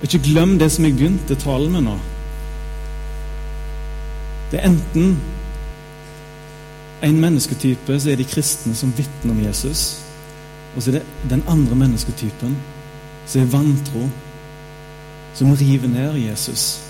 Ikke 0.01 0.21
glem 0.25 0.57
det 0.59 0.71
som 0.73 0.85
jeg 0.85 0.97
begynte 0.97 1.37
talen 1.37 1.71
med 1.75 1.85
nå. 1.85 1.97
Det 4.51 4.59
er 4.59 4.67
enten 4.67 5.15
en 7.01 7.19
mennesketype, 7.21 7.99
så 7.99 8.11
er 8.11 8.19
de 8.19 8.27
kristne 8.27 8.75
som 8.77 8.93
vitner 8.97 9.33
om 9.33 9.41
Jesus. 9.45 10.01
Og 10.75 10.83
så 10.83 10.91
er 10.91 10.99
det 10.99 11.29
den 11.29 11.43
andre 11.49 11.75
mennesketypen, 11.75 12.55
som 13.25 13.41
er 13.41 13.51
vantro, 13.51 14.07
som 15.33 15.53
river 15.55 15.87
ned 15.87 16.19
Jesus. 16.21 16.81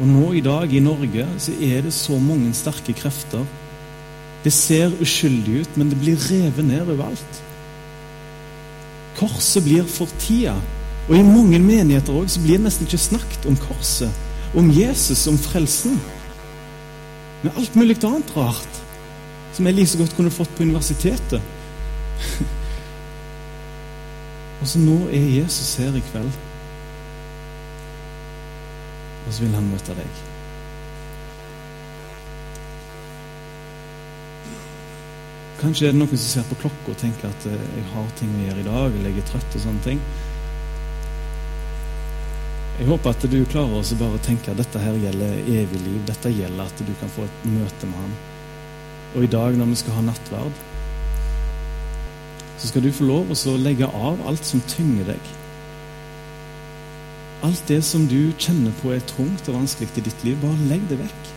Og 0.00 0.08
nå 0.08 0.32
i 0.32 0.40
dag 0.40 0.72
i 0.72 0.80
Norge 0.80 1.26
så 1.38 1.52
er 1.60 1.82
det 1.84 1.92
så 1.92 2.18
mange 2.18 2.52
sterke 2.56 2.94
krefter. 2.96 3.44
Det 4.44 4.52
ser 4.52 4.94
uskyldig 5.00 5.60
ut, 5.60 5.76
men 5.76 5.90
det 5.90 5.98
blir 6.00 6.28
revet 6.30 6.64
ned 6.64 6.86
overalt. 6.86 7.42
Korset 9.18 9.64
blir 9.64 9.84
for 9.84 10.08
tida. 10.18 10.54
Og 11.10 11.16
i 11.18 11.22
mange 11.26 11.58
menigheter 11.58 12.14
også, 12.14 12.36
så 12.36 12.40
blir 12.44 12.60
det 12.60 12.66
nesten 12.68 12.86
ikke 12.86 12.98
snakket 13.02 13.46
om 13.50 13.56
korset, 13.58 14.12
om 14.54 14.70
Jesus, 14.70 15.26
om 15.26 15.38
frelsen. 15.38 15.98
Men 17.42 17.56
alt 17.56 17.76
mulig 17.76 17.98
annet 18.04 18.30
rart 18.36 18.80
som 19.56 19.66
jeg 19.66 19.74
like 19.74 19.90
så 19.90 19.98
godt 19.98 20.14
kunne 20.16 20.30
fått 20.30 20.54
på 20.54 20.62
universitetet. 20.62 21.42
Og 24.60 24.68
så 24.68 24.78
nå 24.78 24.98
er 25.08 25.30
Jesus 25.40 25.74
her 25.80 25.96
i 25.96 26.02
kveld. 26.12 26.30
Og 29.26 29.32
så 29.32 29.42
vil 29.42 29.54
han 29.56 29.70
møte 29.72 29.96
deg. 29.96 30.18
Kanskje 35.60 35.88
er 35.88 35.92
det 35.92 36.00
noen 36.00 36.16
som 36.16 36.28
ser 36.28 36.46
på 36.48 36.56
klokka 36.62 36.94
og 36.94 37.00
tenker 37.00 37.28
at 37.28 37.46
eh, 37.50 37.64
jeg 37.76 37.86
har 37.92 38.12
ting 38.16 38.30
å 38.32 38.44
gjøre 38.46 38.62
i 38.62 38.68
dag, 38.68 38.94
eller 38.94 39.10
jeg 39.10 39.20
er 39.20 39.28
trøtt 39.28 39.56
og 39.58 39.64
sånne 39.66 39.84
ting. 39.84 39.98
Jeg 42.80 42.88
håper 42.88 43.12
at 43.12 43.24
du 43.28 43.42
klarer 43.44 43.76
å 43.76 43.96
bare 44.00 44.18
tenke 44.24 44.48
at 44.48 44.56
dette 44.56 44.80
her 44.80 44.94
gjelder 44.96 45.34
evig 45.52 45.80
liv. 45.84 45.98
Dette 46.08 46.30
gjelder 46.32 46.64
at 46.64 46.78
du 46.80 46.92
kan 46.96 47.10
få 47.12 47.26
et 47.26 47.42
møte 47.52 47.88
med 47.90 47.98
ham. 48.00 48.14
Og 49.18 49.26
i 49.26 49.28
dag 49.34 49.58
når 49.58 49.68
vi 49.68 49.76
skal 49.82 49.98
ha 49.98 50.04
nattverd, 50.06 50.62
så 52.56 52.70
skal 52.70 52.86
du 52.86 52.88
få 52.88 53.04
lov 53.10 53.34
å 53.36 53.58
legge 53.60 53.84
av 53.84 54.24
alt 54.32 54.48
som 54.48 54.64
tynger 54.72 55.12
deg. 55.12 55.28
Alt 57.44 57.68
det 57.68 57.82
som 57.84 58.08
du 58.08 58.32
kjenner 58.40 58.72
på 58.80 58.94
er 58.96 59.04
tungt 59.12 59.52
og 59.52 59.60
vanskelig 59.60 59.92
i 60.00 60.08
ditt 60.08 60.24
liv, 60.24 60.40
bare 60.40 60.72
legg 60.72 60.88
det 60.88 61.02
vekk. 61.04 61.30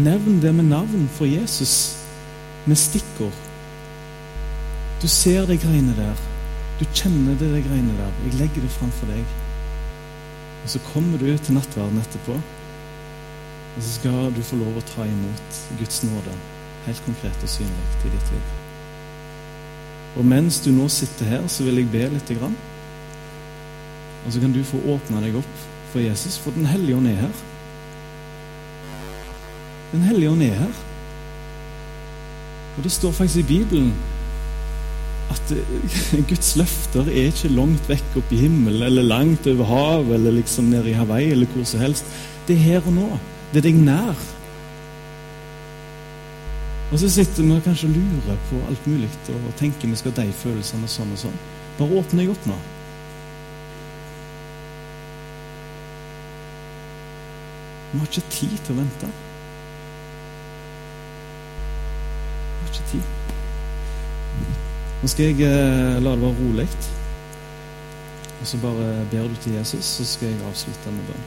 Nevn 0.00 0.40
det 0.40 0.56
med 0.56 0.72
navn 0.72 1.08
for 1.12 1.28
Jesus 1.28 1.76
med 2.64 2.80
stikkord. 2.80 3.36
Du 5.04 5.10
ser 5.12 5.44
de 5.44 5.60
greiene 5.60 5.92
der. 6.00 6.28
Du 6.80 6.88
kjenner 6.88 7.36
det, 7.36 7.52
de 7.52 7.66
greiene 7.68 8.00
der. 8.00 8.20
Jeg 8.24 8.40
legger 8.40 8.64
det 8.64 8.78
framfor 8.80 9.12
deg. 9.12 9.43
Og 10.64 10.70
så 10.72 10.80
kommer 10.92 11.20
du 11.20 11.28
til 11.36 11.54
nattverden 11.54 12.00
etterpå, 12.00 12.40
og 13.74 13.82
så 13.82 13.90
skal 13.98 14.30
du 14.32 14.42
få 14.42 14.56
lov 14.56 14.78
å 14.78 14.84
ta 14.94 15.04
imot 15.04 15.62
Guds 15.78 16.02
nåde 16.06 16.36
helt 16.86 17.02
konkret 17.04 17.42
og 17.42 17.50
synlig 17.50 17.88
i 18.04 18.12
ditt 18.12 18.30
liv. 18.32 18.52
Og 20.14 20.26
mens 20.30 20.60
du 20.62 20.70
nå 20.72 20.86
sitter 20.92 21.26
her, 21.26 21.46
så 21.50 21.66
vil 21.66 21.80
jeg 21.80 21.90
be 21.92 22.06
lite 22.12 22.36
grann. 22.38 22.54
Og 24.24 24.32
så 24.32 24.40
kan 24.40 24.52
du 24.54 24.62
få 24.64 24.80
åpne 24.94 25.20
deg 25.24 25.36
opp 25.40 25.64
for 25.92 26.00
Jesus, 26.00 26.38
for 26.38 26.54
Den 26.56 26.66
hellige 26.66 26.96
ånd 26.96 27.08
er 27.10 27.20
her. 27.24 27.34
Den 29.92 30.06
hellige 30.06 30.30
ånd 30.30 30.42
er 30.42 30.54
her. 30.58 30.82
Og 32.76 32.84
Det 32.84 32.92
står 32.92 33.12
faktisk 33.12 33.44
i 33.44 33.58
Bibelen 33.58 33.92
at 35.32 35.54
eh, 35.54 36.20
Guds 36.30 36.54
løfter 36.60 37.08
er 37.08 37.30
ikke 37.30 37.52
langt 37.54 37.88
vekk 37.88 38.20
oppe 38.20 38.36
i 38.36 38.42
himmelen 38.44 38.84
eller 38.86 39.06
langt 39.06 39.48
over 39.50 39.70
havet 39.70 40.14
eller 40.18 40.38
liksom 40.40 40.70
nede 40.72 40.92
i 40.92 40.98
Hawaii 40.98 41.30
eller 41.32 41.50
hvor 41.54 41.64
som 41.68 41.80
helst. 41.80 42.08
Det 42.48 42.56
er 42.56 42.66
her 42.68 42.86
og 42.86 42.96
nå. 42.98 43.08
Det 43.52 43.62
er 43.62 43.68
deg 43.68 43.80
nær. 43.80 44.30
Og 46.92 47.00
så 47.00 47.08
sitter 47.10 47.42
vi 47.42 47.50
og 47.50 47.64
kanskje 47.64 47.88
lurer 47.90 48.38
på 48.50 48.60
alt 48.68 48.86
mulig 48.86 49.08
og 49.32 49.50
tenker 49.58 49.88
vi 49.88 49.96
skal 49.98 50.12
ha 50.14 50.22
de 50.22 50.36
følelsene 50.44 50.88
sånn 50.90 51.12
og 51.16 51.20
sånn. 51.24 51.42
Bare 51.78 52.00
åpne 52.00 52.22
deg 52.22 52.30
opp 52.34 52.46
nå. 52.46 52.58
Vi 57.94 57.98
har 57.98 58.10
ikke 58.10 58.30
tid 58.30 58.56
til 58.66 58.74
å 58.74 58.80
vente. 58.80 59.10
Vi 62.54 62.62
har 62.62 62.72
ikke 62.74 62.90
tid. 62.92 63.33
Nå 65.04 65.08
skal 65.12 65.34
jeg 65.34 65.44
eh, 65.44 65.98
la 66.00 66.14
det 66.16 66.22
være 66.22 66.36
rolig. 66.38 66.64
Og 68.40 68.46
så 68.48 68.56
bare 68.62 69.02
ber 69.10 69.26
du 69.28 69.34
til 69.36 69.58
Jesus, 69.58 69.84
så 69.84 70.06
skal 70.08 70.30
jeg 70.30 70.46
avslutte 70.48 70.94
med 70.96 71.04
bønn. 71.10 71.26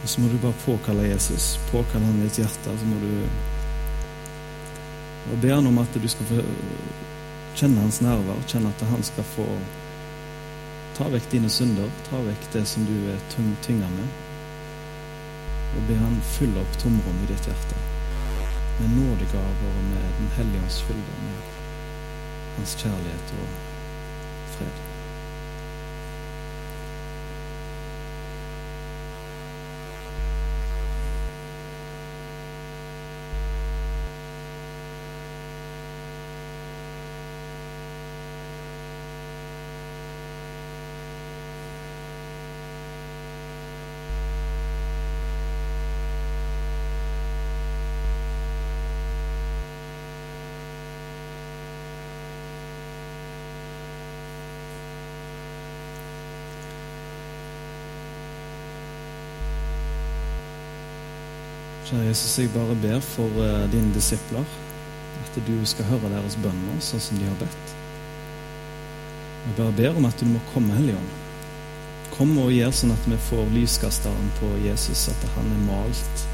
Og 0.00 0.08
så 0.08 0.24
må 0.24 0.32
du 0.32 0.38
bare 0.40 0.56
påkalle 0.64 1.10
Jesus. 1.10 1.60
Påkalle 1.68 2.08
han 2.08 2.16
i 2.22 2.24
ditt 2.30 2.40
hjerte. 2.40 2.78
Så 2.80 2.88
må 2.88 2.96
du 3.04 3.12
og 5.34 5.38
be 5.44 5.52
han 5.52 5.68
om 5.68 5.84
at 5.84 6.00
du 6.00 6.08
skal 6.08 6.32
få 6.32 6.40
kjenne 7.54 7.84
hans 7.84 8.00
nerver. 8.00 8.42
kjenne 8.48 8.72
at 8.72 8.88
han 8.88 9.04
skal 9.04 9.30
få 9.36 9.48
ta 10.96 11.12
vekk 11.12 11.28
dine 11.36 11.52
synder, 11.52 11.92
ta 12.08 12.24
vekk 12.24 12.52
det 12.56 12.64
som 12.72 12.88
du 12.88 12.96
er 13.12 13.20
tynga 13.36 13.96
med. 14.00 14.20
Og 15.76 15.88
be 15.92 16.00
han 16.00 16.22
fylle 16.38 16.64
opp 16.64 16.78
tomrommet 16.80 17.28
i 17.28 17.34
ditt 17.36 17.52
hjerte 17.52 17.91
med 18.82 18.90
nådegaver 18.96 19.68
og 19.78 19.84
med 19.92 20.06
Den 20.18 20.28
hellige 20.36 20.62
ånds 20.62 20.82
fylde, 20.82 21.14
med 21.26 21.38
hans 22.56 22.74
kjærlighet 22.74 23.34
og 23.42 23.48
fred. 24.54 24.91
Kjære 61.92 62.06
Jesus, 62.06 62.38
jeg 62.38 62.48
bare 62.54 62.74
ber 62.80 63.00
for 63.04 63.28
uh, 63.36 63.72
dine 63.72 63.92
disipler 63.94 64.46
at 65.20 65.34
du 65.44 65.58
skal 65.68 65.84
høre 65.84 66.08
deres 66.08 66.38
bønner 66.40 66.78
sånn 66.80 67.02
som 67.04 67.18
de 67.20 67.26
har 67.28 67.36
bedt. 67.36 67.74
Jeg 69.42 69.58
bare 69.58 69.74
ber 69.76 69.98
om 70.00 70.06
at 70.08 70.16
du 70.16 70.24
må 70.30 70.40
komme, 70.54 70.72
Hellige 70.72 70.96
Ånd. 70.96 71.10
Kom 72.14 72.32
og 72.40 72.48
gjør 72.54 72.72
sånn 72.78 72.96
at 72.96 73.10
vi 73.12 73.20
får 73.26 73.52
lyskasteren 73.52 74.32
på 74.38 74.48
Jesus, 74.64 75.04
at 75.12 75.28
han 75.34 75.52
er 75.52 75.62
malt 75.66 76.24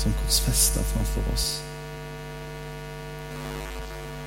som 0.00 0.16
korsfesta 0.22 0.80
framfor 0.94 1.28
oss. 1.34 1.48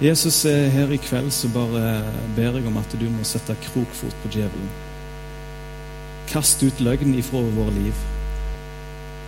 Jesus 0.06 0.44
er 0.46 0.70
her 0.70 0.94
i 0.94 1.02
kveld, 1.02 1.34
så 1.34 1.50
bare 1.50 1.96
ber 2.38 2.60
jeg 2.60 2.70
om 2.70 2.78
at 2.78 3.00
du 3.02 3.10
må 3.10 3.26
sette 3.26 3.58
krokfot 3.72 4.22
på 4.22 4.38
djevelen. 4.38 4.70
Kast 6.30 6.62
ut 6.62 6.86
løgn 6.86 7.18
ifra 7.18 7.42
våre 7.58 7.74
liv. 7.74 8.12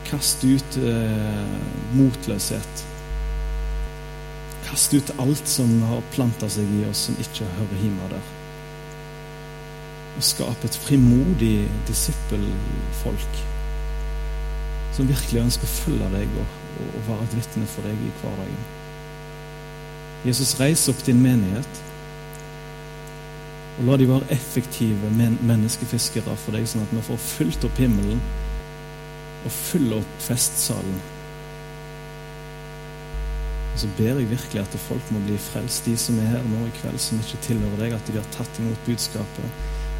Kast 0.07 0.43
ut 0.47 0.77
eh, 0.79 1.55
motløshet. 1.97 2.83
Kast 4.67 4.93
ut 4.95 5.11
alt 5.19 5.49
som 5.51 5.71
har 5.89 6.05
planta 6.13 6.47
seg 6.51 6.69
i 6.79 6.85
oss, 6.87 7.07
som 7.09 7.19
ikke 7.19 7.47
hører 7.57 7.83
hjemme 7.83 8.07
der. 8.13 8.31
Og 10.17 10.25
skap 10.25 10.63
et 10.65 10.79
frimodig 10.87 11.67
disippelfolk 11.89 13.43
som 14.95 15.09
virkelig 15.11 15.43
ønsker 15.43 15.67
å 15.67 15.75
følge 15.75 16.07
deg 16.15 16.39
og, 16.41 16.55
og 16.87 17.03
være 17.05 17.27
et 17.27 17.35
vitne 17.37 17.67
for 17.69 17.85
deg 17.85 17.99
i 18.01 18.13
hverdagen. 18.21 18.63
Jesus, 20.25 20.55
reis 20.57 20.87
opp 20.89 21.03
din 21.05 21.19
menighet. 21.21 21.83
Og 23.77 23.85
la 23.85 23.99
de 23.99 24.07
være 24.09 24.31
effektive 24.33 25.11
men 25.13 25.37
menneskefiskere 25.45 26.33
for 26.41 26.57
deg, 26.57 26.65
sånn 26.65 26.87
at 26.87 26.95
vi 26.95 27.03
får 27.11 27.21
fylt 27.21 27.67
opp 27.67 27.77
himmelen 27.77 28.23
og 29.45 29.53
fylle 29.53 30.01
opp 30.01 30.17
festsalen. 30.23 30.99
Og 33.73 33.81
så 33.83 33.89
ber 33.97 34.17
jeg 34.17 34.29
virkelig 34.31 34.61
at 34.63 34.75
folk 34.87 35.09
må 35.13 35.19
bli 35.27 35.35
frelst, 35.37 35.85
de 35.85 35.93
som 36.01 36.17
er 36.17 36.31
her 36.31 36.45
nå 36.49 36.63
i 36.65 36.75
kveld, 36.79 36.97
som 37.01 37.19
ikke 37.21 37.43
tilhører 37.45 37.83
deg, 37.83 37.91
at 37.93 38.07
de 38.09 38.15
har 38.17 38.31
tatt 38.33 38.61
imot 38.61 38.87
budskapet. 38.87 39.59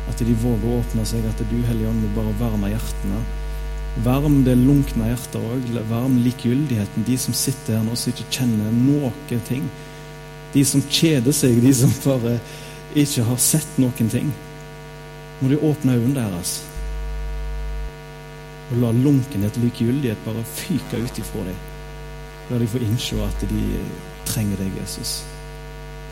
At 0.10 0.24
de 0.24 0.38
våger 0.42 0.66
å 0.66 0.80
åpne 0.80 1.04
seg, 1.06 1.28
at 1.30 1.44
du, 1.52 1.60
Hellige 1.68 1.92
Ånd, 1.92 2.02
må 2.02 2.10
bare 2.16 2.34
varme 2.40 2.72
hjertene. 2.72 3.20
Varm 4.06 4.40
det 4.46 4.56
lunkne 4.58 5.12
hjertet 5.12 5.38
òg. 5.38 5.70
Varm 5.92 6.16
likegyldigheten. 6.24 7.06
De 7.06 7.18
som 7.22 7.36
sitter 7.38 7.78
her 7.78 7.86
nå 7.86 7.98
som 7.98 8.14
ikke 8.14 8.30
kjenner 8.40 8.74
noen 8.74 9.44
ting. 9.46 9.68
De 10.54 10.64
som 10.66 10.82
kjeder 10.82 11.36
seg, 11.36 11.60
de 11.62 11.74
som 11.76 11.94
bare 12.06 12.38
ikke 12.98 13.26
har 13.30 13.40
sett 13.42 13.78
noen 13.82 14.10
ting. 14.10 14.34
Må 15.42 15.52
de 15.54 15.62
åpne 15.62 16.00
øynene 16.00 16.18
deres 16.18 16.58
og 18.72 18.78
la 18.82 18.92
lunkenhet 18.92 19.58
og 19.58 19.64
likegyldighet 19.64 20.26
bare 20.26 20.44
fyke 20.44 21.00
ut 21.04 21.20
ifra 21.20 21.46
dem. 21.48 21.60
La 22.50 22.60
deg 22.60 22.70
få 22.72 22.82
innse 22.84 23.20
at 23.24 23.44
de 23.50 23.64
trenger 24.28 24.60
deg, 24.60 24.76
Jesus. 24.82 25.22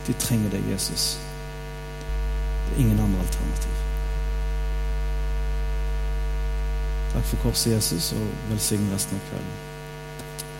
De 0.06 0.16
trenger 0.20 0.52
deg, 0.52 0.64
Jesus. 0.70 1.18
Det 2.66 2.76
er 2.76 2.80
ingen 2.86 3.00
andre 3.00 3.20
alternativ. 3.20 3.72
Takk 7.12 7.24
for 7.30 7.46
korset, 7.46 7.72
Jesus, 7.72 8.12
og 8.12 8.28
velsign 8.50 8.92
resten 8.92 9.16
av 9.16 9.30
kvelden. 9.30 9.56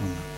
Amen. 0.00 0.35